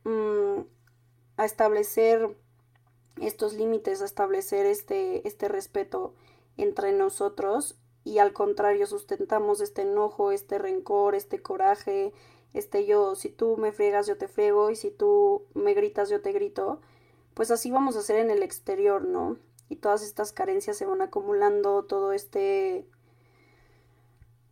mm, 0.04 0.62
a 1.38 1.46
establecer 1.46 2.36
estos 3.22 3.54
límites, 3.54 4.02
a 4.02 4.06
establecer 4.06 4.66
este, 4.66 5.28
este 5.28 5.48
respeto 5.48 6.14
entre 6.58 6.92
nosotros 6.92 7.78
y 8.04 8.20
al 8.20 8.34
contrario 8.34 8.88
sustentamos 8.88 9.62
este 9.62 9.84
enojo, 9.84 10.32
este 10.32 10.58
rencor, 10.58 11.16
este 11.16 11.42
coraje, 11.42 12.14
este 12.54 12.86
yo, 12.86 13.16
si 13.16 13.30
tú 13.30 13.58
me 13.58 13.72
friegas, 13.72 14.08
yo 14.08 14.18
te 14.18 14.28
friego, 14.28 14.72
y 14.72 14.76
si 14.76 14.90
tú 14.90 15.44
me 15.54 15.74
gritas, 15.74 16.10
yo 16.10 16.22
te 16.22 16.32
grito, 16.32 16.82
pues 17.34 17.52
así 17.52 17.72
vamos 17.72 17.96
a 17.96 18.00
hacer 18.00 18.18
en 18.20 18.32
el 18.32 18.42
exterior, 18.42 19.06
¿no? 19.06 19.38
Y 19.70 19.78
todas 19.78 20.04
estas 20.04 20.32
carencias 20.34 20.78
se 20.78 20.86
van 20.86 21.02
acumulando, 21.02 21.84
todo 21.84 22.12
este... 22.12 22.86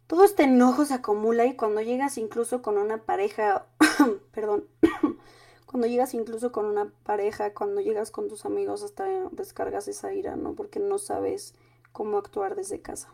Todo 0.07 0.23
este 0.23 0.43
enojo 0.43 0.85
se 0.85 0.93
acumula 0.93 1.45
y 1.45 1.57
cuando 1.57 1.81
llegas 1.81 2.17
incluso 2.17 2.61
con 2.61 2.77
una 2.77 3.03
pareja, 3.03 3.65
perdón, 4.31 4.65
cuando 5.65 5.87
llegas 5.87 6.13
incluso 6.13 6.53
con 6.53 6.65
una 6.65 6.93
pareja, 7.03 7.53
cuando 7.53 7.81
llegas 7.81 8.09
con 8.09 8.29
tus 8.29 8.45
amigos, 8.45 8.83
hasta 8.83 9.05
descargas 9.31 9.89
esa 9.89 10.13
ira, 10.13 10.37
¿no? 10.37 10.53
Porque 10.53 10.79
no 10.79 10.97
sabes 10.97 11.55
cómo 11.91 12.17
actuar 12.17 12.55
desde 12.55 12.81
casa. 12.81 13.11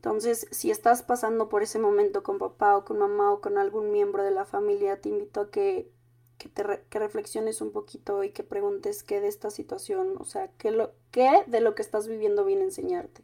Entonces, 0.00 0.46
si 0.50 0.70
estás 0.70 1.02
pasando 1.02 1.50
por 1.50 1.62
ese 1.62 1.78
momento 1.78 2.22
con 2.22 2.38
papá 2.38 2.74
o 2.74 2.86
con 2.86 2.98
mamá 2.98 3.32
o 3.32 3.42
con 3.42 3.58
algún 3.58 3.92
miembro 3.92 4.24
de 4.24 4.30
la 4.30 4.46
familia, 4.46 4.98
te 4.98 5.10
invito 5.10 5.42
a 5.42 5.50
que, 5.50 5.90
que 6.48 6.98
reflexiones 6.98 7.60
un 7.60 7.70
poquito 7.70 8.24
y 8.24 8.30
que 8.30 8.42
preguntes 8.42 9.02
qué 9.02 9.20
de 9.20 9.28
esta 9.28 9.50
situación, 9.50 10.14
o 10.18 10.24
sea, 10.24 10.48
qué, 10.58 10.70
lo, 10.70 10.92
qué 11.10 11.44
de 11.46 11.60
lo 11.60 11.74
que 11.74 11.82
estás 11.82 12.08
viviendo 12.08 12.44
viene 12.44 12.62
a 12.62 12.66
enseñarte. 12.66 13.22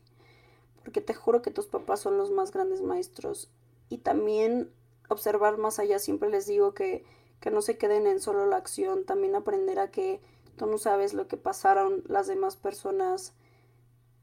Porque 0.83 1.01
te 1.01 1.15
juro 1.15 1.41
que 1.41 1.51
tus 1.51 1.67
papás 1.67 2.01
son 2.01 2.19
los 2.19 2.31
más 2.31 2.53
grandes 2.53 2.83
maestros. 2.83 3.51
Y 3.89 3.99
también 3.99 4.71
observar 5.09 5.57
más 5.57 5.79
allá, 5.79 5.99
siempre 5.99 6.29
les 6.29 6.47
digo 6.47 6.75
que, 6.75 7.05
que 7.41 7.51
no 7.51 7.63
se 7.63 7.79
queden 7.79 8.07
en 8.07 8.21
solo 8.21 8.47
la 8.47 8.57
acción, 8.57 9.05
también 9.05 9.35
aprender 9.35 9.79
a 9.79 9.91
que 9.91 10.21
tú 10.57 10.67
no 10.67 10.79
sabes 10.79 11.15
lo 11.15 11.27
que 11.27 11.37
pasaron 11.37 12.03
las 12.09 12.27
demás 12.27 12.57
personas 12.57 13.33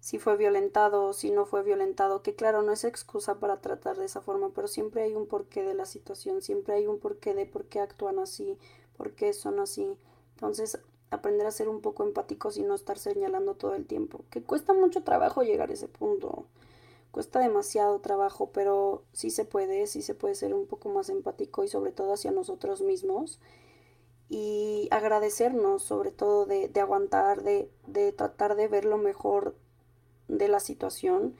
si 0.03 0.19
fue 0.19 0.35
violentado, 0.35 1.13
si 1.13 1.31
no 1.31 1.45
fue 1.45 1.63
violentado, 1.63 2.23
que 2.23 2.35
claro, 2.35 2.61
no 2.61 2.73
es 2.73 2.83
excusa 2.83 3.39
para 3.39 3.61
tratar 3.61 3.95
de 3.95 4.03
esa 4.03 4.19
forma, 4.19 4.49
pero 4.53 4.67
siempre 4.67 5.03
hay 5.03 5.15
un 5.15 5.27
porqué 5.27 5.63
de 5.63 5.75
la 5.75 5.85
situación, 5.85 6.41
siempre 6.41 6.73
hay 6.73 6.87
un 6.87 6.99
porqué 6.99 7.33
de 7.33 7.45
por 7.45 7.67
qué 7.67 7.79
actúan 7.79 8.19
así, 8.19 8.57
por 8.97 9.13
qué 9.13 9.33
son 9.33 9.59
así. 9.59 9.97
Entonces, 10.35 10.79
aprender 11.09 11.47
a 11.47 11.51
ser 11.51 11.69
un 11.69 11.81
poco 11.81 12.03
empáticos 12.03 12.57
y 12.57 12.63
no 12.63 12.75
estar 12.75 12.97
señalando 12.97 13.55
todo 13.55 13.75
el 13.75 13.85
tiempo, 13.85 14.21
que 14.29 14.43
cuesta 14.43 14.73
mucho 14.73 15.03
trabajo 15.03 15.43
llegar 15.43 15.69
a 15.69 15.73
ese 15.73 15.87
punto. 15.87 16.45
Cuesta 17.11 17.39
demasiado 17.39 17.99
trabajo, 17.99 18.49
pero 18.51 19.03
sí 19.13 19.29
se 19.29 19.45
puede, 19.45 19.85
sí 19.85 20.01
se 20.01 20.15
puede 20.15 20.33
ser 20.33 20.53
un 20.53 20.65
poco 20.65 20.89
más 20.89 21.09
empático 21.09 21.63
y 21.63 21.67
sobre 21.67 21.91
todo 21.91 22.13
hacia 22.13 22.31
nosotros 22.31 22.81
mismos 22.81 23.39
y 24.29 24.87
agradecernos 24.89 25.83
sobre 25.83 26.09
todo 26.09 26.47
de, 26.47 26.69
de 26.69 26.79
aguantar, 26.79 27.43
de, 27.43 27.69
de 27.85 28.11
tratar 28.13 28.55
de 28.55 28.67
ver 28.67 28.85
lo 28.85 28.97
mejor 28.97 29.55
de 30.27 30.47
la 30.47 30.59
situación 30.59 31.35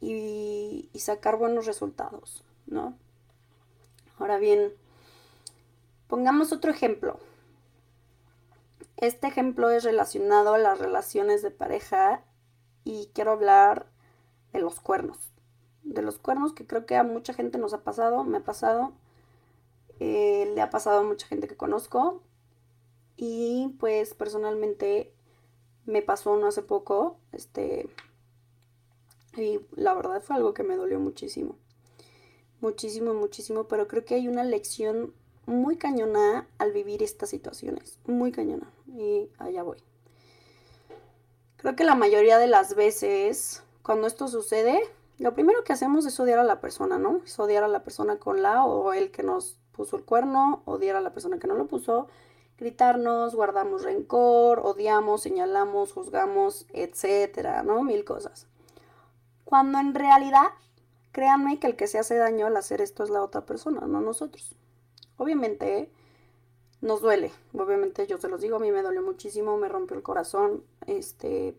y, 0.00 0.90
sacar 0.94 1.36
buenos 1.36 1.66
resultados, 1.66 2.44
¿no? 2.66 2.94
Ahora 4.18 4.38
bien, 4.38 4.72
pongamos 6.08 6.52
otro 6.52 6.70
ejemplo. 6.70 7.18
Este 8.96 9.28
ejemplo 9.28 9.70
es 9.70 9.84
relacionado 9.84 10.54
a 10.54 10.58
las 10.58 10.80
relaciones 10.80 11.42
de 11.42 11.52
pareja 11.52 12.24
y 12.84 13.10
quiero 13.14 13.32
hablar 13.32 13.86
de 14.52 14.60
los 14.60 14.80
cuernos. 14.80 15.18
De 15.84 16.02
los 16.02 16.18
cuernos 16.18 16.52
que 16.52 16.66
creo 16.66 16.84
que 16.84 16.96
a 16.96 17.04
mucha 17.04 17.32
gente 17.32 17.58
nos 17.58 17.72
ha 17.72 17.84
pasado, 17.84 18.24
me 18.24 18.38
ha 18.38 18.44
pasado, 18.44 18.92
eh, 20.00 20.50
le 20.52 20.60
ha 20.60 20.70
pasado 20.70 21.00
a 21.00 21.04
mucha 21.04 21.28
gente 21.28 21.46
que 21.46 21.56
conozco 21.56 22.22
y 23.16 23.76
pues 23.78 24.14
personalmente 24.14 25.12
me 25.86 26.02
pasó 26.02 26.36
no 26.36 26.48
hace 26.48 26.62
poco, 26.62 27.18
este, 27.32 27.88
y 29.36 29.60
la 29.76 29.94
verdad 29.94 30.20
fue 30.20 30.36
algo 30.36 30.54
que 30.54 30.64
me 30.64 30.76
dolió 30.76 30.98
muchísimo. 30.98 31.56
Muchísimo, 32.60 33.14
muchísimo. 33.14 33.68
Pero 33.68 33.86
creo 33.86 34.04
que 34.04 34.14
hay 34.14 34.28
una 34.28 34.44
lección 34.44 35.14
muy 35.48 35.76
cañona 35.76 36.46
al 36.58 36.72
vivir 36.72 37.02
estas 37.02 37.30
situaciones. 37.30 37.98
Muy 38.06 38.30
cañona. 38.32 38.70
Y 38.86 39.30
allá 39.38 39.62
voy. 39.62 39.78
Creo 41.56 41.74
que 41.74 41.84
la 41.84 41.94
mayoría 41.94 42.38
de 42.38 42.46
las 42.46 42.74
veces, 42.76 43.64
cuando 43.82 44.06
esto 44.06 44.28
sucede, 44.28 44.80
lo 45.18 45.34
primero 45.34 45.64
que 45.64 45.72
hacemos 45.72 46.06
es 46.06 46.20
odiar 46.20 46.38
a 46.38 46.44
la 46.44 46.60
persona, 46.60 46.98
¿no? 46.98 47.20
Es 47.24 47.38
odiar 47.40 47.64
a 47.64 47.68
la 47.68 47.82
persona 47.82 48.18
con 48.18 48.42
la 48.42 48.64
o 48.64 48.92
el 48.92 49.10
que 49.10 49.22
nos 49.22 49.58
puso 49.72 49.96
el 49.96 50.04
cuerno, 50.04 50.62
odiar 50.66 50.96
a 50.96 51.00
la 51.00 51.12
persona 51.12 51.38
que 51.38 51.48
no 51.48 51.54
lo 51.54 51.66
puso, 51.66 52.08
gritarnos, 52.58 53.34
guardamos 53.34 53.82
rencor, 53.84 54.60
odiamos, 54.60 55.22
señalamos, 55.22 55.92
juzgamos, 55.92 56.66
etcétera, 56.72 57.62
¿no? 57.62 57.82
Mil 57.82 58.04
cosas. 58.04 58.46
Cuando 59.44 59.78
en 59.78 59.94
realidad, 59.94 60.48
créanme 61.10 61.58
que 61.58 61.68
el 61.68 61.76
que 61.76 61.86
se 61.86 61.98
hace 61.98 62.16
daño 62.16 62.46
al 62.46 62.56
hacer 62.56 62.82
esto 62.82 63.02
es 63.02 63.10
la 63.10 63.22
otra 63.22 63.46
persona, 63.46 63.80
no 63.86 64.00
nosotros. 64.00 64.57
Obviamente 65.18 65.90
nos 66.80 67.02
duele, 67.02 67.32
obviamente 67.52 68.06
yo 68.06 68.18
se 68.18 68.28
los 68.28 68.40
digo, 68.40 68.56
a 68.56 68.60
mí 68.60 68.70
me 68.72 68.82
dolió 68.82 69.02
muchísimo, 69.02 69.56
me 69.58 69.68
rompió 69.68 69.96
el 69.96 70.02
corazón, 70.02 70.64
este, 70.86 71.58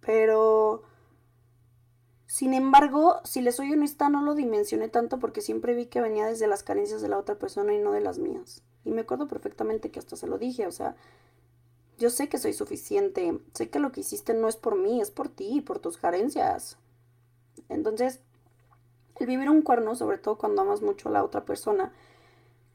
pero 0.00 0.84
sin 2.32 2.54
embargo, 2.54 3.20
si 3.24 3.42
les 3.42 3.56
soy 3.56 3.72
honesta, 3.72 4.08
no 4.08 4.22
lo 4.22 4.34
dimensioné 4.34 4.88
tanto 4.88 5.18
porque 5.18 5.42
siempre 5.42 5.74
vi 5.74 5.84
que 5.84 6.00
venía 6.00 6.26
desde 6.26 6.46
las 6.46 6.62
carencias 6.62 7.02
de 7.02 7.08
la 7.08 7.18
otra 7.18 7.34
persona 7.34 7.74
y 7.74 7.78
no 7.78 7.92
de 7.92 8.00
las 8.00 8.18
mías. 8.18 8.62
Y 8.86 8.90
me 8.90 9.02
acuerdo 9.02 9.28
perfectamente 9.28 9.90
que 9.90 9.98
hasta 9.98 10.16
se 10.16 10.26
lo 10.26 10.38
dije, 10.38 10.66
o 10.66 10.72
sea, 10.72 10.96
yo 11.98 12.08
sé 12.08 12.30
que 12.30 12.38
soy 12.38 12.54
suficiente, 12.54 13.38
sé 13.52 13.68
que 13.68 13.78
lo 13.78 13.92
que 13.92 14.00
hiciste 14.00 14.32
no 14.32 14.48
es 14.48 14.56
por 14.56 14.76
mí, 14.76 15.00
es 15.02 15.10
por 15.10 15.28
ti, 15.28 15.60
por 15.60 15.78
tus 15.78 15.98
carencias. 15.98 16.78
Entonces, 17.68 18.20
el 19.20 19.26
vivir 19.26 19.50
un 19.50 19.60
cuerno, 19.60 19.94
sobre 19.94 20.16
todo 20.16 20.38
cuando 20.38 20.62
amas 20.62 20.80
mucho 20.80 21.10
a 21.10 21.12
la 21.12 21.24
otra 21.24 21.44
persona, 21.44 21.92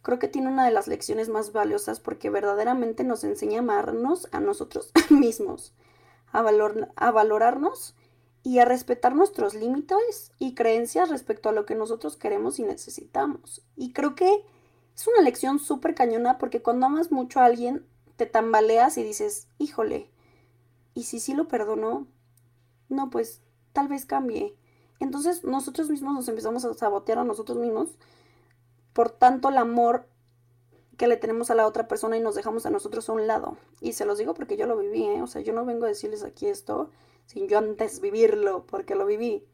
creo 0.02 0.20
que 0.20 0.28
tiene 0.28 0.50
una 0.50 0.66
de 0.66 0.72
las 0.72 0.88
lecciones 0.88 1.30
más 1.30 1.52
valiosas 1.52 2.00
porque 2.00 2.30
verdaderamente 2.30 3.04
nos 3.04 3.24
enseña 3.24 3.58
a 3.58 3.62
amarnos 3.62 4.28
a 4.32 4.40
nosotros 4.40 4.92
mismos, 5.10 5.74
a, 6.32 6.42
valor, 6.42 6.90
a 6.96 7.12
valorarnos 7.12 7.96
y 8.44 8.60
a 8.60 8.66
respetar 8.66 9.16
nuestros 9.16 9.54
límites 9.54 10.32
y 10.40 10.56
creencias 10.56 11.10
respecto 11.10 11.50
a 11.50 11.52
lo 11.52 11.66
que 11.66 11.76
nosotros 11.76 12.16
queremos 12.16 12.60
y 12.60 12.64
necesitamos. 12.64 13.66
Y 13.76 13.92
creo 13.92 14.16
que 14.16 14.46
es 14.96 15.08
una 15.08 15.22
lección 15.22 15.60
súper 15.60 15.94
cañona 15.94 16.38
porque 16.38 16.62
cuando 16.62 16.86
amas 16.86 17.12
mucho 17.12 17.40
a 17.40 17.46
alguien, 17.46 17.86
te 18.16 18.26
tambaleas 18.26 18.98
y 18.98 19.04
dices, 19.04 19.48
híjole, 19.58 20.10
¿y 20.94 21.04
si 21.04 21.20
sí 21.20 21.34
lo 21.34 21.48
perdono? 21.48 22.08
No, 22.90 23.10
pues 23.10 23.42
tal 23.74 23.88
vez 23.88 24.06
cambie. 24.06 24.56
Entonces 25.00 25.44
nosotros 25.44 25.90
mismos 25.90 26.14
nos 26.14 26.28
empezamos 26.28 26.66
a 26.66 26.74
sabotear 26.74 27.20
a 27.20 27.24
nosotros 27.24 27.58
mismos. 27.58 27.90
Por 28.98 29.12
tanto, 29.12 29.50
el 29.50 29.58
amor 29.60 30.08
que 30.98 31.06
le 31.06 31.18
tenemos 31.18 31.52
a 31.52 31.54
la 31.54 31.68
otra 31.68 31.88
persona 31.88 32.18
y 32.18 32.20
nos 32.20 32.34
dejamos 32.34 32.66
a 32.66 32.72
nosotros 32.72 33.08
a 33.08 33.14
un 33.14 33.28
lado. 33.28 33.56
Y 33.80 33.94
se 33.94 34.06
los 34.06 34.18
digo 34.18 34.34
porque 34.34 34.58
yo 34.58 34.66
lo 34.66 34.76
viví, 34.76 35.04
¿eh? 35.04 35.22
O 35.22 35.28
sea, 35.28 35.44
yo 35.44 35.54
no 35.54 35.66
vengo 35.66 35.86
a 35.86 35.88
decirles 35.88 36.24
aquí 36.24 36.48
esto 36.48 36.90
sin 37.28 37.48
yo 37.48 37.60
antes 37.60 38.02
vivirlo, 38.02 38.66
porque 38.66 38.96
lo 38.96 39.06
viví. 39.06 39.46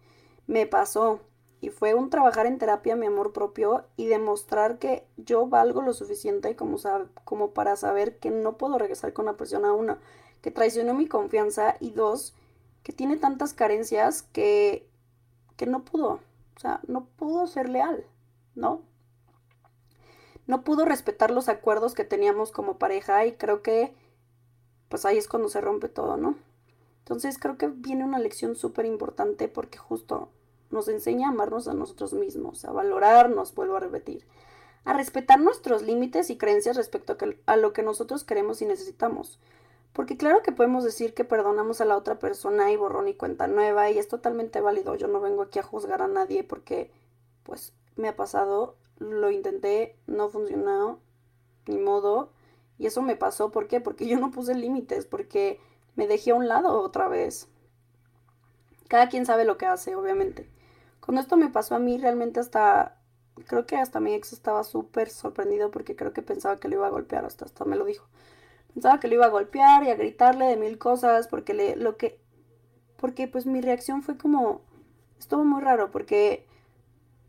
Me 0.47 0.65
pasó. 0.65 1.19
Y 1.59 1.71
fue 1.71 1.93
un 1.93 2.09
trabajar 2.09 2.45
en 2.45 2.57
terapia 2.57 2.95
mi 2.95 3.07
amor 3.07 3.33
propio 3.33 3.83
y 3.97 4.05
demostrar 4.05 4.79
que 4.79 5.05
yo 5.17 5.45
valgo 5.45 5.81
lo 5.81 5.91
suficiente 5.91 6.55
como, 6.55 6.77
como 7.25 7.51
para 7.51 7.75
saber 7.75 8.19
que 8.19 8.31
no 8.31 8.57
puedo 8.57 8.77
regresar 8.77 9.11
con 9.11 9.25
una 9.25 9.35
persona, 9.35 9.73
uno, 9.73 9.97
que 10.41 10.51
traicionó 10.51 10.93
mi 10.93 11.07
confianza 11.09 11.75
y 11.81 11.91
dos, 11.91 12.33
que 12.81 12.93
tiene 12.93 13.17
tantas 13.17 13.53
carencias 13.53 14.21
que, 14.21 14.87
que 15.57 15.65
no 15.65 15.83
pudo. 15.83 16.21
O 16.55 16.59
sea, 16.61 16.79
no 16.87 17.07
pudo 17.17 17.45
ser 17.45 17.67
leal, 17.67 18.05
¿no? 18.55 18.83
No 20.47 20.63
pudo 20.63 20.85
respetar 20.85 21.31
los 21.31 21.49
acuerdos 21.49 21.93
que 21.93 22.03
teníamos 22.03 22.51
como 22.51 22.77
pareja 22.77 23.25
y 23.25 23.33
creo 23.33 23.61
que 23.61 23.93
pues 24.89 25.05
ahí 25.05 25.17
es 25.17 25.27
cuando 25.27 25.49
se 25.49 25.61
rompe 25.61 25.89
todo, 25.89 26.17
¿no? 26.17 26.35
Entonces 26.99 27.37
creo 27.37 27.57
que 27.57 27.67
viene 27.67 28.03
una 28.03 28.19
lección 28.19 28.55
súper 28.55 28.85
importante 28.85 29.47
porque 29.47 29.77
justo 29.77 30.29
nos 30.69 30.87
enseña 30.87 31.27
a 31.27 31.31
amarnos 31.31 31.67
a 31.67 31.73
nosotros 31.73 32.13
mismos, 32.13 32.65
a 32.65 32.71
valorarnos, 32.71 33.53
vuelvo 33.55 33.77
a 33.77 33.79
repetir, 33.79 34.25
a 34.85 34.93
respetar 34.93 35.39
nuestros 35.39 35.81
límites 35.81 36.29
y 36.29 36.37
creencias 36.37 36.75
respecto 36.75 37.17
a, 37.45 37.57
lo 37.57 37.73
que 37.73 37.83
nosotros 37.83 38.23
queremos 38.23 38.61
y 38.61 38.65
necesitamos. 38.65 39.39
Porque 39.93 40.17
claro 40.17 40.41
que 40.41 40.51
podemos 40.51 40.83
decir 40.83 41.13
que 41.13 41.23
perdonamos 41.23 41.81
a 41.81 41.85
la 41.85 41.97
otra 41.97 42.19
persona 42.19 42.71
y 42.71 42.75
borrón 42.75 43.07
y 43.07 43.13
cuenta 43.13 43.47
nueva 43.47 43.91
y 43.91 43.99
es 43.99 44.07
totalmente 44.07 44.59
válido. 44.59 44.95
Yo 44.95 45.07
no 45.07 45.21
vengo 45.21 45.43
aquí 45.43 45.59
a 45.59 45.63
juzgar 45.63 46.01
a 46.01 46.07
nadie 46.07 46.43
porque 46.43 46.91
pues 47.43 47.73
me 47.95 48.07
ha 48.07 48.15
pasado 48.15 48.75
lo 48.99 49.31
intenté, 49.31 49.97
no 50.07 50.29
funcionó, 50.29 50.99
ni 51.67 51.77
modo. 51.77 52.31
Y 52.77 52.87
eso 52.87 53.01
me 53.01 53.15
pasó, 53.15 53.51
¿por 53.51 53.67
qué? 53.67 53.79
Porque 53.81 54.07
yo 54.07 54.19
no 54.19 54.31
puse 54.31 54.55
límites, 54.55 55.05
porque 55.05 55.59
me 55.95 56.07
dejé 56.07 56.31
a 56.31 56.35
un 56.35 56.47
lado 56.47 56.81
otra 56.81 57.07
vez. 57.07 57.47
Cada 58.87 59.09
quien 59.09 59.25
sabe 59.25 59.45
lo 59.45 59.57
que 59.57 59.65
hace, 59.65 59.95
obviamente. 59.95 60.49
Cuando 60.99 61.21
esto 61.21 61.37
me 61.37 61.49
pasó 61.49 61.75
a 61.75 61.79
mí, 61.79 61.97
realmente 61.97 62.39
hasta, 62.39 62.97
creo 63.47 63.65
que 63.65 63.75
hasta 63.75 63.99
mi 63.99 64.13
ex 64.13 64.33
estaba 64.33 64.63
súper 64.63 65.09
sorprendido 65.09 65.71
porque 65.71 65.95
creo 65.95 66.13
que 66.13 66.21
pensaba 66.21 66.59
que 66.59 66.67
lo 66.67 66.75
iba 66.75 66.87
a 66.87 66.91
golpear, 66.91 67.25
hasta, 67.25 67.45
hasta 67.45 67.65
me 67.65 67.75
lo 67.75 67.85
dijo. 67.85 68.07
Pensaba 68.73 68.99
que 68.99 69.07
lo 69.07 69.15
iba 69.15 69.25
a 69.25 69.29
golpear 69.29 69.83
y 69.83 69.89
a 69.89 69.95
gritarle 69.95 70.45
de 70.45 70.57
mil 70.57 70.77
cosas 70.77 71.27
porque 71.27 71.53
le, 71.53 71.75
lo 71.75 71.97
que, 71.97 72.19
porque 72.97 73.27
pues 73.27 73.45
mi 73.45 73.61
reacción 73.61 74.01
fue 74.01 74.17
como, 74.17 74.61
estuvo 75.19 75.43
muy 75.43 75.61
raro 75.61 75.91
porque 75.91 76.47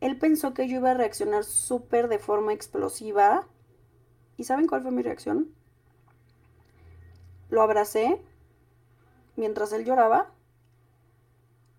él 0.04 0.18
pensó 0.18 0.52
que 0.52 0.68
yo 0.68 0.76
iba 0.76 0.90
a 0.90 0.94
reaccionar 0.94 1.44
súper 1.44 2.08
de 2.08 2.18
forma 2.18 2.52
explosiva. 2.52 3.46
¿Y 4.37 4.44
saben 4.44 4.66
cuál 4.66 4.82
fue 4.82 4.90
mi 4.90 5.00
reacción? 5.00 5.49
Lo 7.49 7.62
abracé 7.62 8.20
mientras 9.34 9.73
él 9.73 9.87
lloraba. 9.87 10.30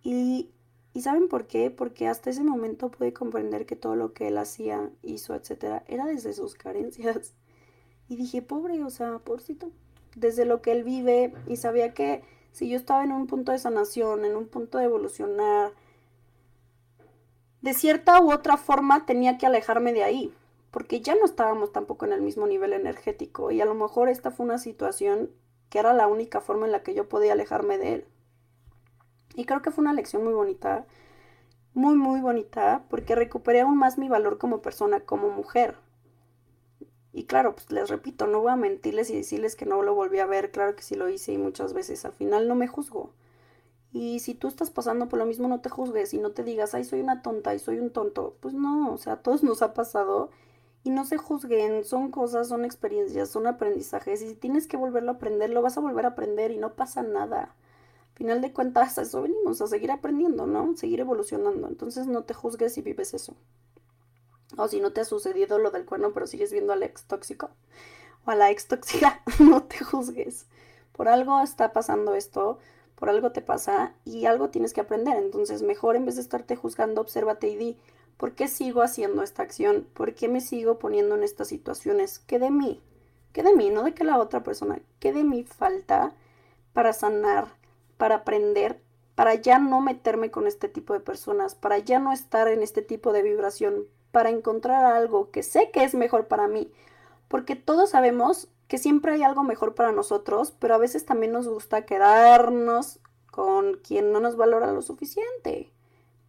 Y, 0.01 0.49
¿Y 0.91 1.03
saben 1.03 1.27
por 1.27 1.45
qué? 1.45 1.69
Porque 1.69 2.07
hasta 2.07 2.31
ese 2.31 2.43
momento 2.43 2.89
pude 2.89 3.13
comprender 3.13 3.67
que 3.67 3.75
todo 3.75 3.95
lo 3.95 4.13
que 4.13 4.29
él 4.29 4.39
hacía, 4.39 4.89
hizo, 5.03 5.35
etcétera, 5.35 5.83
era 5.87 6.07
desde 6.07 6.33
sus 6.33 6.55
carencias. 6.55 7.35
Y 8.09 8.15
dije, 8.15 8.41
pobre, 8.41 8.83
o 8.83 8.89
sea, 8.89 9.19
pobrecito. 9.19 9.69
Desde 10.15 10.45
lo 10.45 10.63
que 10.63 10.71
él 10.71 10.83
vive 10.83 11.31
y 11.45 11.57
sabía 11.57 11.93
que 11.93 12.23
si 12.53 12.69
yo 12.69 12.77
estaba 12.77 13.03
en 13.03 13.11
un 13.11 13.27
punto 13.27 13.51
de 13.51 13.59
sanación, 13.59 14.25
en 14.25 14.35
un 14.35 14.47
punto 14.47 14.79
de 14.79 14.85
evolucionar, 14.85 15.73
de 17.65 17.73
cierta 17.73 18.21
u 18.21 18.31
otra 18.31 18.57
forma 18.57 19.07
tenía 19.07 19.39
que 19.39 19.47
alejarme 19.47 19.91
de 19.91 20.03
ahí, 20.03 20.31
porque 20.69 21.01
ya 21.01 21.15
no 21.15 21.25
estábamos 21.25 21.71
tampoco 21.71 22.05
en 22.05 22.13
el 22.13 22.21
mismo 22.21 22.45
nivel 22.45 22.73
energético 22.73 23.49
y 23.49 23.59
a 23.59 23.65
lo 23.65 23.73
mejor 23.73 24.07
esta 24.07 24.29
fue 24.29 24.45
una 24.45 24.59
situación 24.59 25.31
que 25.71 25.79
era 25.79 25.91
la 25.91 26.05
única 26.05 26.41
forma 26.41 26.67
en 26.67 26.71
la 26.71 26.83
que 26.83 26.93
yo 26.93 27.09
podía 27.09 27.33
alejarme 27.33 27.79
de 27.79 27.93
él. 27.95 28.05
Y 29.33 29.45
creo 29.45 29.63
que 29.63 29.71
fue 29.71 29.81
una 29.81 29.93
lección 29.93 30.23
muy 30.23 30.33
bonita, 30.33 30.85
muy, 31.73 31.95
muy 31.95 32.21
bonita, 32.21 32.83
porque 32.87 33.15
recuperé 33.15 33.61
aún 33.61 33.79
más 33.79 33.97
mi 33.97 34.09
valor 34.09 34.37
como 34.37 34.61
persona, 34.61 34.99
como 34.99 35.31
mujer. 35.31 35.75
Y 37.13 37.23
claro, 37.23 37.55
pues 37.55 37.71
les 37.71 37.89
repito, 37.89 38.27
no 38.27 38.41
voy 38.41 38.51
a 38.51 38.57
mentirles 38.57 39.09
y 39.09 39.15
decirles 39.15 39.55
que 39.55 39.65
no 39.65 39.81
lo 39.81 39.95
volví 39.95 40.19
a 40.19 40.27
ver, 40.27 40.51
claro 40.51 40.75
que 40.75 40.83
sí 40.83 40.93
lo 40.93 41.09
hice 41.09 41.33
y 41.33 41.39
muchas 41.39 41.73
veces 41.73 42.05
al 42.05 42.13
final 42.13 42.47
no 42.47 42.53
me 42.53 42.67
juzgo. 42.67 43.09
Y 43.95 44.19
si 44.19 44.33
tú 44.33 44.49
estás 44.49 44.71
pasando 44.71 45.07
por 45.07 45.19
lo 45.19 45.25
mismo, 45.25 45.47
no 45.47 45.61
te 45.61 45.69
juzgues 45.69 46.13
y 46.13 46.17
no 46.17 46.31
te 46.31 46.43
digas, 46.43 46.73
ay, 46.73 46.83
soy 46.83 46.99
una 46.99 47.21
tonta 47.21 47.55
y 47.55 47.59
soy 47.59 47.79
un 47.79 47.91
tonto. 47.91 48.35
Pues 48.41 48.53
no, 48.53 48.91
o 48.91 48.97
sea, 48.97 49.13
a 49.13 49.21
todos 49.21 49.41
nos 49.41 49.61
ha 49.61 49.73
pasado 49.73 50.31
y 50.83 50.89
no 50.89 51.05
se 51.05 51.15
juzguen, 51.15 51.85
son 51.85 52.11
cosas, 52.11 52.49
son 52.49 52.65
experiencias, 52.65 53.29
son 53.29 53.47
aprendizajes 53.47 54.21
y 54.21 54.27
si 54.27 54.35
tienes 54.35 54.67
que 54.67 54.75
volverlo 54.75 55.11
a 55.11 55.13
aprender, 55.13 55.49
lo 55.49 55.61
vas 55.61 55.77
a 55.77 55.79
volver 55.79 56.03
a 56.03 56.09
aprender 56.09 56.51
y 56.51 56.57
no 56.57 56.73
pasa 56.73 57.03
nada. 57.03 57.55
Al 58.11 58.17
final 58.17 58.41
de 58.41 58.51
cuentas, 58.51 58.97
a 58.97 59.03
eso 59.03 59.21
venimos, 59.21 59.61
a 59.61 59.67
seguir 59.67 59.91
aprendiendo, 59.91 60.45
¿no? 60.45 60.75
Seguir 60.75 60.99
evolucionando. 60.99 61.69
Entonces 61.69 62.05
no 62.05 62.25
te 62.25 62.33
juzgues 62.33 62.73
si 62.73 62.81
vives 62.81 63.13
eso. 63.13 63.33
O 64.57 64.67
si 64.67 64.81
no 64.81 64.91
te 64.91 64.99
ha 64.99 65.05
sucedido 65.05 65.57
lo 65.57 65.71
del 65.71 65.85
cuerno, 65.85 66.11
pero 66.11 66.27
sigues 66.27 66.51
viendo 66.51 66.73
al 66.73 66.83
ex 66.83 67.05
tóxico 67.05 67.49
o 68.25 68.31
a 68.31 68.35
la 68.35 68.51
ex 68.51 68.67
tóxica, 68.67 69.21
no 69.39 69.63
te 69.63 69.85
juzgues. 69.85 70.47
Por 70.91 71.07
algo 71.07 71.39
está 71.39 71.71
pasando 71.71 72.13
esto 72.13 72.59
por 73.05 73.13
algo 73.13 73.31
te 73.31 73.43
pasa 73.43 73.93
y 74.03 74.25
algo 74.25 74.49
tienes 74.49 74.73
que 74.73 74.81
aprender. 74.81 75.15
Entonces, 75.15 75.61
mejor 75.61 75.95
en 75.95 76.07
vez 76.07 76.15
de 76.15 76.23
estarte 76.23 76.55
juzgando, 76.55 77.01
obsérvate 77.01 77.47
y 77.47 77.55
di, 77.55 77.77
¿por 78.17 78.33
qué 78.33 78.47
sigo 78.47 78.81
haciendo 78.81 79.21
esta 79.21 79.43
acción? 79.43 79.87
¿Por 79.93 80.15
qué 80.15 80.27
me 80.27 80.41
sigo 80.41 80.79
poniendo 80.79 81.13
en 81.13 81.21
estas 81.21 81.49
situaciones? 81.49 82.17
¿Qué 82.17 82.39
de 82.39 82.49
mí? 82.49 82.81
¿Qué 83.31 83.43
de 83.43 83.53
mí? 83.53 83.69
No 83.69 83.83
de 83.83 83.93
que 83.93 84.05
la 84.05 84.17
otra 84.17 84.41
persona. 84.41 84.79
¿Qué 84.99 85.13
de 85.13 85.23
mí 85.23 85.43
falta 85.43 86.13
para 86.73 86.93
sanar, 86.93 87.45
para 87.97 88.15
aprender, 88.15 88.81
para 89.13 89.35
ya 89.35 89.59
no 89.59 89.81
meterme 89.81 90.31
con 90.31 90.47
este 90.47 90.67
tipo 90.67 90.93
de 90.93 90.99
personas, 90.99 91.53
para 91.53 91.77
ya 91.77 91.99
no 91.99 92.11
estar 92.11 92.47
en 92.47 92.63
este 92.63 92.81
tipo 92.81 93.13
de 93.13 93.21
vibración, 93.21 93.83
para 94.11 94.31
encontrar 94.31 94.83
algo 94.83 95.29
que 95.29 95.43
sé 95.43 95.69
que 95.69 95.83
es 95.83 95.93
mejor 95.93 96.25
para 96.25 96.47
mí? 96.47 96.71
Porque 97.27 97.55
todos 97.55 97.91
sabemos 97.91 98.47
que 98.67 98.77
siempre 98.77 99.13
hay 99.13 99.23
algo 99.23 99.43
mejor 99.43 99.75
para 99.75 99.91
nosotros, 99.91 100.53
pero 100.59 100.75
a 100.75 100.79
veces 100.79 101.05
también 101.05 101.31
nos 101.31 101.47
gusta 101.47 101.85
quedarnos 101.85 102.99
con 103.29 103.77
quien 103.77 104.11
no 104.11 104.19
nos 104.19 104.35
valora 104.35 104.71
lo 104.71 104.81
suficiente. 104.81 105.71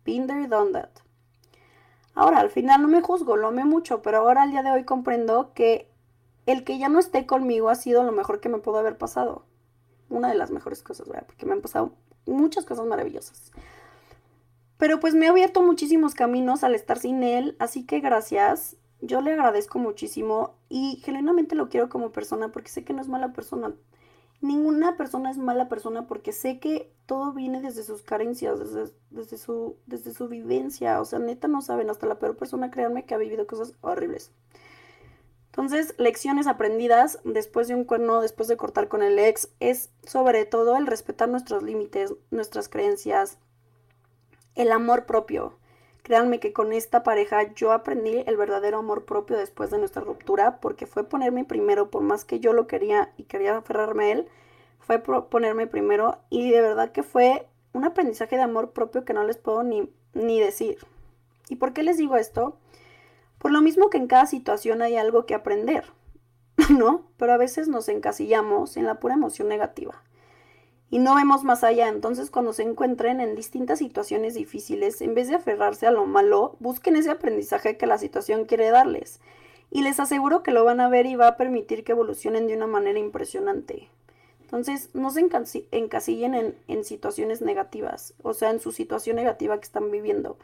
There, 0.05 0.47
done 0.47 0.73
that. 0.73 0.91
Ahora, 2.15 2.39
al 2.39 2.51
final 2.51 2.83
no 2.83 2.89
me 2.89 3.03
juzgo, 3.03 3.37
lo 3.37 3.49
amé 3.49 3.65
mucho, 3.65 4.03
pero 4.03 4.19
ahora 4.19 4.43
al 4.43 4.51
día 4.51 4.63
de 4.63 4.71
hoy 4.71 4.85
comprendo 4.85 5.53
que 5.53 5.91
el 6.47 6.65
que 6.65 6.79
ya 6.79 6.89
no 6.89 6.99
esté 6.99 7.27
conmigo 7.27 7.69
ha 7.69 7.75
sido 7.75 8.05
lo 8.05 8.13
mejor 8.13 8.41
que 8.41 8.49
me 8.49 8.59
pudo 8.59 8.79
haber 8.79 8.97
pasado. 8.97 9.45
Una 10.09 10.29
de 10.29 10.37
las 10.37 10.51
mejores 10.51 10.83
cosas. 10.83 11.09
Porque 11.27 11.45
me 11.47 11.53
han 11.53 11.61
pasado 11.61 11.93
muchas 12.25 12.65
cosas 12.65 12.87
maravillosas. 12.87 13.51
Pero 14.79 15.01
pues 15.01 15.15
me 15.15 15.27
ha 15.27 15.31
abierto 15.31 15.63
muchísimos 15.63 16.15
caminos 16.15 16.63
al 16.63 16.75
estar 16.75 16.99
sin 16.99 17.23
él, 17.23 17.57
así 17.59 17.87
que 17.87 18.01
gracias 18.01 18.77
yo 19.01 19.21
le 19.21 19.33
agradezco 19.33 19.79
muchísimo 19.79 20.56
y 20.69 21.01
genuinamente 21.05 21.55
lo 21.55 21.69
quiero 21.69 21.89
como 21.89 22.13
persona 22.13 22.51
porque 22.51 22.71
sé 22.71 22.85
que 22.85 22.93
no 22.93 23.01
es 23.01 23.09
mala 23.09 23.33
persona. 23.33 23.75
Ninguna 24.41 24.97
persona 24.97 25.31
es 25.31 25.39
mala 25.39 25.69
persona 25.69 26.07
porque 26.07 26.33
sé 26.33 26.59
que 26.59 26.93
todo 27.07 27.33
viene 27.33 27.63
desde 27.63 27.83
sus 27.83 28.03
carencias, 28.03 28.59
desde, 28.59 28.93
desde, 29.11 29.39
su, 29.39 29.77
desde 29.87 30.13
su 30.13 30.29
vivencia. 30.29 31.01
O 31.01 31.05
sea, 31.05 31.19
neta 31.19 31.49
no 31.49 31.63
saben, 31.63 31.89
hasta 31.89 32.07
la 32.07 32.19
peor 32.19 32.37
persona, 32.37 32.71
créanme, 32.71 33.07
que 33.07 33.15
ha 33.15 33.19
vivido 33.19 33.47
cosas 33.47 33.75
horribles. 33.81 34.33
Entonces, 35.47 35.95
lecciones 35.97 36.47
aprendidas 36.47 37.19
después 37.25 37.67
de 37.67 37.75
un 37.75 37.85
cuerno, 37.85 38.21
después 38.21 38.47
de 38.47 38.59
cortar 38.59 38.89
con 38.89 39.03
el 39.03 39.19
ex, 39.19 39.49
es 39.59 39.91
sobre 40.03 40.45
todo 40.45 40.77
el 40.77 40.87
respetar 40.87 41.31
nuestros 41.31 41.63
límites, 41.63 42.13
nuestras 42.31 42.69
creencias, 42.69 43.39
el 44.55 44.71
amor 44.71 45.07
propio. 45.07 45.59
Créanme 46.07 46.39
que 46.39 46.53
con 46.53 46.73
esta 46.73 47.03
pareja 47.03 47.53
yo 47.55 47.73
aprendí 47.73 48.23
el 48.27 48.37
verdadero 48.37 48.79
amor 48.79 49.07
propio 49.07 49.37
después 49.37 49.73
de 49.73 49.79
nuestra 49.79 50.03
ruptura, 50.03 50.61
porque 50.61 50.87
fue 50.87 51.03
ponerme 51.03 51.45
primero, 51.45 51.91
por 51.91 52.05
más 52.05 52.25
que 52.25 52.39
yo 52.39 52.53
lo 52.53 52.69
quería 52.69 53.13
y 53.17 53.25
quería 53.25 53.57
aferrarme 53.57 54.05
a 54.05 54.13
él, 54.13 54.29
fue 54.79 55.01
ponerme 55.01 55.67
primero 55.67 56.19
y 56.31 56.49
de 56.53 56.61
verdad 56.61 56.93
que 56.93 57.03
fue 57.03 57.49
un 57.73 57.83
aprendizaje 57.83 58.37
de 58.37 58.43
amor 58.43 58.71
propio 58.71 59.05
que 59.05 59.15
no 59.15 59.25
les 59.25 59.37
puedo 59.37 59.65
ni, 59.65 59.93
ni 60.15 60.39
decir. 60.39 60.79
¿Y 61.49 61.57
por 61.57 61.73
qué 61.73 61.83
les 61.83 61.97
digo 61.97 62.15
esto? 62.17 62.57
Por 63.39 63.51
lo 63.51 63.61
mismo 63.61 63.91
que 63.91 63.99
en 63.99 64.07
cada 64.07 64.27
situación 64.27 64.83
hay 64.83 64.97
algo 64.97 65.27
que 65.27 65.35
aprender, 65.35 65.87
¿no? 66.71 67.11
Pero 67.17 67.33
a 67.33 67.37
veces 67.37 67.67
nos 67.67 67.89
encasillamos 67.89 68.77
en 68.77 68.87
la 68.87 69.01
pura 69.01 69.15
emoción 69.15 69.49
negativa 69.49 70.05
y 70.91 70.99
no 70.99 71.15
vemos 71.17 71.45
más 71.45 71.65
allá. 71.65 71.89
Entonces, 71.89 72.31
cuando 72.31 72.53
se 72.53 72.63
encuentren 72.63 73.21
en 73.21 73.35
distintas 73.35 73.79
situaciones 73.79 74.35
difíciles, 74.35 75.01
en 75.01 75.15
vez 75.15 75.29
de 75.29 75.37
aferrarse 75.37 75.87
a 75.87 75.91
lo 75.91 76.07
malo, 76.07 76.57
busquen 76.61 76.97
ese 76.97 77.11
aprendizaje 77.11 77.77
que 77.77 77.87
la 77.87 77.99
situación 77.99 78.45
quiere 78.45 78.71
darles. 78.71 79.21
Y 79.71 79.83
les 79.83 79.99
aseguro 79.99 80.43
que 80.43 80.53
lo 80.53 80.65
van 80.65 80.81
a 80.81 80.89
ver 80.89 81.07
y 81.07 81.17
va 81.17 81.29
a 81.29 81.37
permitir 81.37 81.83
que 81.83 81.93
evolucionen 81.93 82.47
de 82.47 82.55
una 82.55 82.69
manera 82.69 82.99
impresionante. 82.99 83.89
Entonces, 84.41 84.91
no 84.95 85.11
se 85.11 85.29
encasillen 85.73 86.55
en, 86.69 86.85
situaciones 86.85 87.43
negativas, 87.43 88.15
o 88.23 88.33
sea, 88.33 88.51
en 88.51 88.61
su 88.61 88.71
situación 88.71 89.17
negativa 89.17 89.57
que 89.57 89.65
están 89.65 89.91
viviendo. 89.91 90.39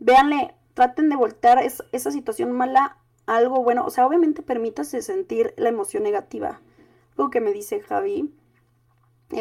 Véanle, 0.00 0.54
traten 0.74 1.08
de 1.08 1.14
voltear 1.14 1.62
esa 1.62 2.10
situación 2.10 2.50
mala 2.50 2.96
algo 3.26 3.62
bueno, 3.62 3.84
o 3.84 3.90
sea, 3.90 4.06
obviamente 4.06 4.42
permítase 4.42 5.02
sentir 5.02 5.54
la 5.56 5.68
emoción 5.68 6.02
negativa. 6.02 6.60
Lo 7.16 7.30
que 7.30 7.40
me 7.40 7.52
dice 7.52 7.80
Javi 7.80 8.32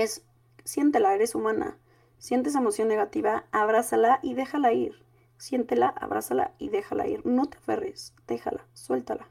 es, 0.04 0.24
siéntela, 0.64 1.14
eres 1.14 1.36
humana. 1.36 1.78
Sientes 2.20 2.56
emoción 2.56 2.88
negativa, 2.88 3.46
abrázala 3.52 4.20
y 4.24 4.34
déjala 4.34 4.74
ir. 4.74 5.04
Siéntela, 5.38 5.88
abrázala 5.88 6.54
y 6.58 6.70
déjala 6.70 7.08
ir. 7.08 7.26
No 7.26 7.46
te 7.46 7.58
aferres, 7.58 8.14
déjala, 8.28 8.66
suéltala. 8.74 9.28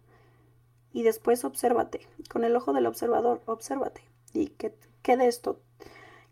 Y 0.92 1.02
después 1.02 1.44
obsérvate, 1.44 2.06
con 2.30 2.44
el 2.44 2.54
ojo 2.56 2.72
del 2.72 2.86
observador, 2.86 3.42
obsérvate. 3.46 4.02
¿Y 4.32 4.48
qué, 4.48 4.74
qué 5.02 5.16
de 5.16 5.26
esto, 5.26 5.60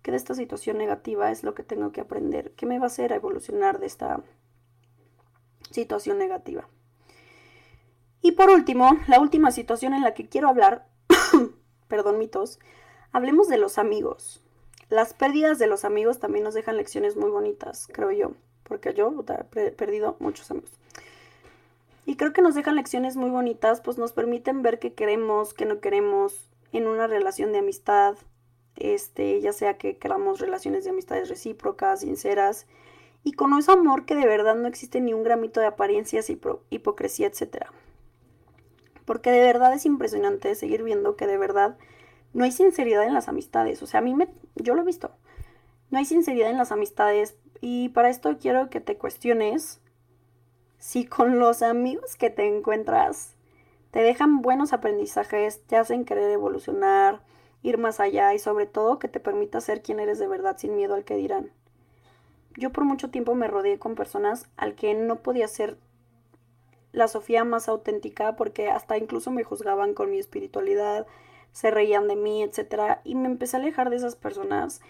qué 0.03 0.11
de 0.11 0.17
esta 0.17 0.35
situación 0.35 0.79
negativa 0.79 1.31
es 1.31 1.43
lo 1.43 1.55
que 1.55 1.65
tengo 1.65 1.93
que 1.93 2.01
aprender? 2.01 2.53
¿Qué 2.53 2.67
me 2.67 2.79
va 2.79 2.85
a 2.85 2.87
hacer 2.87 3.13
a 3.13 3.17
evolucionar 3.17 3.81
de 3.81 3.87
esta 3.87 4.23
situación 5.71 6.19
negativa? 6.19 6.69
Y 8.23 8.33
por 8.33 8.49
último, 8.49 8.97
la 9.07 9.21
última 9.21 9.51
situación 9.51 9.93
en 9.93 10.03
la 10.03 10.15
que 10.15 10.29
quiero 10.29 10.49
hablar, 10.49 10.87
perdón 11.89 12.19
mitos, 12.19 12.59
hablemos 13.15 13.49
de 13.49 13.57
los 13.57 13.79
amigos. 13.79 14.43
Las 14.91 15.15
pérdidas 15.15 15.59
de 15.59 15.67
los 15.67 15.87
amigos 15.87 16.19
también 16.19 16.45
nos 16.45 16.53
dejan 16.53 16.77
lecciones 16.77 17.17
muy 17.17 17.31
bonitas, 17.31 17.89
creo 17.91 18.11
yo, 18.11 18.33
porque 18.65 18.93
yo 18.93 19.15
he 19.57 19.71
perdido 19.71 20.17
muchos 20.19 20.51
amigos. 20.51 20.73
Y 22.05 22.17
creo 22.17 22.35
que 22.35 22.43
nos 22.43 22.55
dejan 22.55 22.77
lecciones 22.77 23.17
muy 23.17 23.31
bonitas, 23.31 23.81
pues 23.81 23.97
nos 23.97 24.13
permiten 24.13 24.61
ver 24.61 24.79
qué 24.79 24.93
queremos, 24.93 25.55
qué 25.55 25.65
no 25.65 25.81
queremos 25.81 26.51
en 26.73 26.87
una 26.87 27.07
relación 27.07 27.53
de 27.53 27.61
amistad, 27.61 28.17
este, 28.77 29.41
ya 29.41 29.53
sea 29.53 29.79
que 29.79 29.97
queramos 29.97 30.41
relaciones 30.41 30.85
de 30.85 30.91
amistades 30.91 31.29
recíprocas, 31.29 32.01
sinceras, 32.01 32.67
y 33.23 33.33
con 33.33 33.57
ese 33.57 33.73
amor 33.73 34.05
que 34.05 34.17
de 34.17 34.27
verdad 34.27 34.57
no 34.57 34.69
existe 34.69 35.01
ni 35.01 35.15
un 35.15 35.23
gramito 35.23 35.61
de 35.61 35.67
apariencias, 35.67 36.29
hipocresía, 36.69 37.29
etcétera 37.29 37.73
porque 39.05 39.31
de 39.31 39.41
verdad 39.41 39.73
es 39.75 39.87
impresionante 39.87 40.55
seguir 40.55 40.83
viendo 40.83 41.17
que 41.17 41.27
de 41.27 41.39
verdad 41.39 41.77
no 42.35 42.45
hay 42.45 42.53
sinceridad 42.53 43.05
en 43.05 43.15
las 43.15 43.29
amistades. 43.29 43.83
O 43.83 43.87
sea, 43.87 44.01
a 44.01 44.03
mí 44.03 44.15
me, 44.15 44.29
yo 44.57 44.75
lo 44.75 44.83
he 44.83 44.85
visto. 44.85 45.13
No 45.91 45.99
hay 45.99 46.05
sinceridad 46.05 46.51
en 46.51 46.59
las 46.59 46.73
amistades 46.73 47.37
y 47.61 47.89
para 47.91 48.11
esto 48.11 48.37
quiero 48.39 48.69
que 48.69 48.81
te 48.81 48.99
cuestiones 48.99 49.81
si 50.79 51.07
con 51.07 51.39
los 51.39 51.63
amigos 51.63 52.17
que 52.17 52.29
te 52.29 52.47
encuentras 52.47 53.35
te 53.91 54.01
dejan 54.01 54.43
buenos 54.43 54.73
aprendizajes, 54.73 55.63
te 55.63 55.77
hacen 55.77 56.05
querer 56.05 56.31
evolucionar, 56.33 57.21
ir 57.63 57.79
más 57.79 58.01
allá 58.01 58.35
y 58.35 58.41
sobre 58.41 58.67
todo 58.67 58.99
que 58.99 59.09
te 59.09 59.21
permita 59.21 59.61
ser 59.61 59.83
quien 59.83 60.01
eres 60.01 60.19
de 60.19 60.27
verdad 60.27 60.59
sin 60.59 60.75
miedo 60.77 60.95
al 60.95 61.05
que 61.05 61.17
dirán. 61.17 61.53
Yo 62.57 62.71
por 62.71 62.85
mucho 62.85 63.11
tiempo 63.11 63.35
me 63.35 63.49
rodeé 63.49 63.79
con 63.79 63.95
personas 63.95 64.49
al 64.57 64.75
que 64.75 64.95
no 64.95 65.23
podía 65.23 65.47
ser 65.47 65.79
la 66.93 67.09
Sofía 67.09 67.45
más 67.45 67.69
auténtica 67.69 68.37
porque 68.37 68.69
hasta 68.69 68.99
incluso 68.99 69.31
me 69.31 69.45
juzgaban 69.45 69.95
con 69.95 70.11
mi 70.11 70.19
espiritualidad, 70.19 71.07
se 71.55 71.71
reían 71.71 72.07
de 72.07 72.17
mí, 72.17 72.43
etc. 72.43 72.99
Y 73.05 73.15
me 73.15 73.29
empecé 73.29 73.57
a 73.57 73.61
alejar 73.61 73.89
de 73.89 73.97
esas 73.97 74.17
personas 74.17 74.83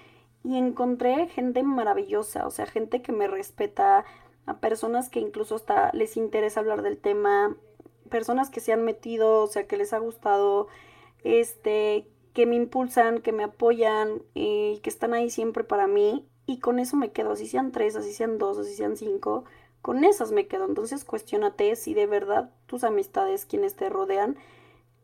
y 0.42 0.56
encontré 0.58 1.28
gente 1.28 1.62
maravillosa, 1.62 2.46
o 2.46 2.50
sea, 2.50 2.66
gente 2.66 3.02
que 3.02 3.12
me 3.12 3.28
respeta, 3.28 4.04
a 4.46 4.58
personas 4.58 5.08
que 5.08 5.20
incluso 5.20 5.54
hasta 5.54 5.90
les 5.94 6.16
interesa 6.18 6.60
hablar 6.60 6.82
del 6.82 6.98
tema, 6.98 7.56
personas 8.10 8.50
que 8.50 8.60
se 8.60 8.72
han 8.72 8.84
metido, 8.84 9.42
o 9.42 9.46
sea, 9.46 9.66
que 9.66 9.78
les 9.78 9.92
ha 9.92 9.98
gustado, 9.98 10.68
este, 11.22 12.06
que 12.34 12.44
me 12.44 12.56
impulsan, 12.56 13.22
que 13.22 13.32
me 13.32 13.44
apoyan 13.44 14.22
y 14.34 14.80
que 14.82 14.90
están 14.90 15.14
ahí 15.14 15.30
siempre 15.30 15.64
para 15.64 15.86
mí. 15.86 16.26
Y 16.46 16.58
con 16.58 16.78
eso 16.78 16.96
me 16.96 17.12
quedo, 17.12 17.32
así 17.32 17.46
sean 17.46 17.72
tres, 17.72 17.96
así 17.96 18.12
sean 18.12 18.36
dos, 18.36 18.58
así 18.58 18.74
sean 18.74 18.98
cinco 18.98 19.44
con 19.84 20.02
esas 20.02 20.32
me 20.32 20.46
quedo. 20.46 20.64
Entonces 20.64 21.04
cuestionate 21.04 21.76
si 21.76 21.92
de 21.92 22.06
verdad 22.06 22.50
tus 22.64 22.84
amistades, 22.84 23.44
quienes 23.44 23.76
te 23.76 23.90
rodean, 23.90 24.38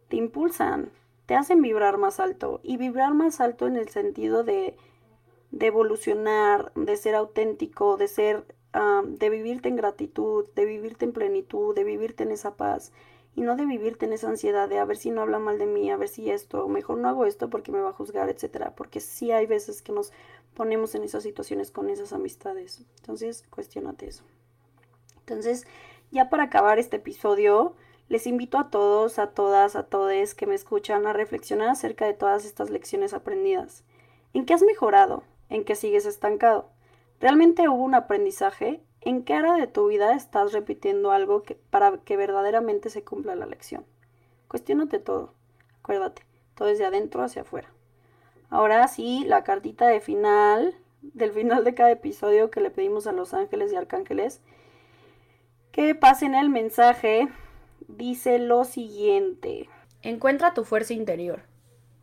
te 0.09 0.17
impulsan, 0.17 0.91
te 1.31 1.37
hacen 1.37 1.63
vibrar 1.63 1.97
más 1.97 2.19
alto. 2.19 2.59
Y 2.65 2.77
vibrar 2.77 3.15
más 3.15 3.41
alto 3.41 3.69
en 3.69 3.77
el 3.77 3.89
sentido 3.89 4.43
de, 4.43 4.77
evolucionar, 5.61 6.73
de 6.75 6.97
ser 6.97 7.15
auténtico, 7.15 7.97
de 7.97 8.09
ser, 8.09 8.45
de 9.07 9.31
vivirte 9.31 9.69
en 9.69 9.77
gratitud, 9.77 10.47
de 10.57 10.65
vivirte 10.65 11.05
en 11.05 11.13
plenitud, 11.13 11.73
de 11.73 11.85
vivirte 11.85 12.25
en 12.25 12.33
esa 12.33 12.57
paz. 12.57 12.91
Y 13.37 13.43
no 13.43 13.55
de 13.55 13.65
vivirte 13.65 14.07
en 14.07 14.13
esa 14.13 14.29
ansiedad 14.29 14.69
de 14.69 14.81
a 14.81 14.85
ver 14.85 14.97
si 14.97 15.13
no 15.13 15.21
habla 15.21 15.39
mal 15.39 15.57
de 15.61 15.67
mí, 15.67 15.89
a 15.93 15.97
ver 15.97 16.09
si 16.09 16.33
esto, 16.33 16.67
mejor 16.67 16.99
no 16.99 17.09
hago 17.09 17.25
esto 17.25 17.49
porque 17.49 17.71
me 17.71 17.79
va 17.79 17.91
a 17.91 17.93
juzgar, 17.93 18.29
etcétera. 18.29 18.75
Porque 18.75 18.99
sí 18.99 19.31
hay 19.31 19.47
veces 19.47 19.83
que 19.83 19.93
nos 19.93 20.13
ponemos 20.55 20.97
en 20.97 21.05
esas 21.05 21.23
situaciones 21.23 21.71
con 21.71 21.91
esas 21.91 22.13
amistades. 22.13 22.83
Entonces, 22.97 23.45
cuestionate 23.51 24.09
eso. 24.09 24.25
Entonces, 25.21 25.65
ya 26.11 26.29
para 26.29 26.43
acabar 26.43 26.81
este 26.81 26.97
episodio, 26.97 27.77
les 28.11 28.27
invito 28.27 28.59
a 28.59 28.71
todos, 28.71 29.21
a 29.21 29.29
todas, 29.29 29.77
a 29.77 29.85
todes 29.85 30.35
que 30.35 30.49
me 30.49 30.57
escuchan 30.57 31.07
a 31.07 31.13
reflexionar 31.13 31.69
acerca 31.69 32.07
de 32.07 32.13
todas 32.13 32.45
estas 32.45 32.69
lecciones 32.69 33.15
aprendidas. 33.15 33.85
¿En 34.35 34.45
qué 34.45 34.53
has 34.53 34.63
mejorado? 34.63 35.23
¿En 35.49 35.65
qué 35.65 35.77
sigues 35.77 36.07
estancado? 36.07 36.71
¿Realmente 37.21 37.69
hubo 37.69 37.85
un 37.85 37.95
aprendizaje? 37.95 38.83
¿En 39.01 39.23
qué 39.23 39.35
área 39.35 39.55
de 39.55 39.69
tu 39.69 39.87
vida 39.87 40.13
estás 40.17 40.53
repitiendo 40.53 41.13
algo 41.13 41.45
que, 41.45 41.55
para 41.55 41.99
que 41.99 42.17
verdaderamente 42.17 42.91
se 42.91 43.05
cumpla 43.05 43.37
la 43.37 43.47
lección? 43.47 43.87
Cuestiónate 44.49 44.99
todo. 44.99 45.33
Acuérdate, 45.79 46.23
todo 46.57 46.67
es 46.67 46.81
de 46.81 46.87
adentro 46.87 47.23
hacia 47.23 47.43
afuera. 47.43 47.69
Ahora 48.49 48.89
sí, 48.89 49.23
la 49.25 49.45
cartita 49.45 49.87
de 49.87 50.01
final, 50.01 50.75
del 51.01 51.31
final 51.31 51.63
de 51.63 51.75
cada 51.75 51.93
episodio 51.93 52.51
que 52.51 52.61
le 52.61 52.73
pedimos 52.73 53.07
a 53.07 53.13
los 53.13 53.35
ángeles 53.35 53.73
y 53.73 53.77
arcángeles 53.77 54.41
que 55.71 55.95
pasen 55.95 56.35
el 56.35 56.51
mensaje, 56.51 57.29
dice 57.97 58.39
lo 58.39 58.65
siguiente. 58.65 59.69
Encuentra 60.03 60.55
tu 60.55 60.65
fuerza 60.65 60.95
interior. 60.95 61.43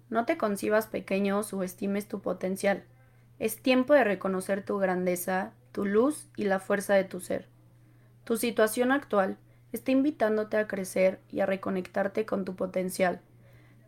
No 0.10 0.26
te 0.26 0.38
concibas 0.38 0.88
pequeño 0.88 1.39
o 1.39 1.43
subestimes 1.43 2.08
tu 2.08 2.21
potencial. 2.21 2.84
Es 3.39 3.62
tiempo 3.62 3.93
de 3.93 4.04
reconocer 4.04 4.63
tu 4.63 4.78
grandeza, 4.78 5.54
tu 5.71 5.86
luz 5.86 6.30
y 6.36 6.45
la 6.45 6.60
fuerza 6.60 6.93
de 6.95 7.04
tu 7.04 7.19
ser. 7.19 7.47
Tu 8.23 8.38
situación 8.38 8.91
actual 8.91 9.38
está 9.71 9.91
invitándote 9.91 10.58
a 10.58 10.67
crecer 10.67 11.19
y 11.30 11.41
a 11.41 11.45
reconectarte 11.45 12.26
con 12.26 12.45
tu 12.45 12.56
potencial. 12.56 13.21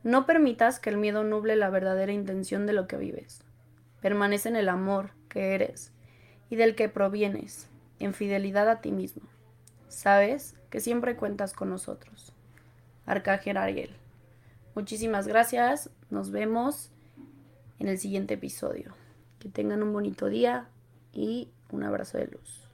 No 0.04 0.26
permitas 0.26 0.80
que 0.80 0.90
el 0.90 0.98
miedo 0.98 1.24
nuble 1.24 1.56
la 1.56 1.70
verdadera 1.70 2.12
intención 2.12 2.66
de 2.66 2.74
lo 2.74 2.88
que 2.88 2.98
vives. 2.98 3.44
Permanece 4.02 4.50
en 4.50 4.56
el 4.56 4.70
amor 4.70 5.12
que 5.30 5.56
eres 5.56 5.92
y 6.50 6.56
del 6.56 6.76
que 6.76 6.90
provienes, 6.90 7.70
en 8.00 8.14
fidelidad 8.14 8.70
a 8.70 8.82
ti 8.82 8.92
mismo 8.92 9.24
sabes 9.90 10.56
que 10.70 10.80
siempre 10.80 11.16
cuentas 11.16 11.54
con 11.54 11.70
nosotros. 11.70 12.34
Arcángel 13.06 13.58
Ariel. 13.58 13.96
Muchísimas 14.76 15.28
gracias. 15.28 15.90
Nos 16.10 16.32
vemos 16.32 16.92
en 17.80 17.88
el 17.88 17.98
siguiente 17.98 18.36
episodio. 18.36 18.94
Que 19.40 19.50
tengan 19.50 19.84
un 19.84 19.94
bonito 19.94 20.28
día 20.28 20.68
y 21.12 21.50
un 21.72 21.84
abrazo 21.84 22.18
de 22.18 22.28
luz. 22.28 22.69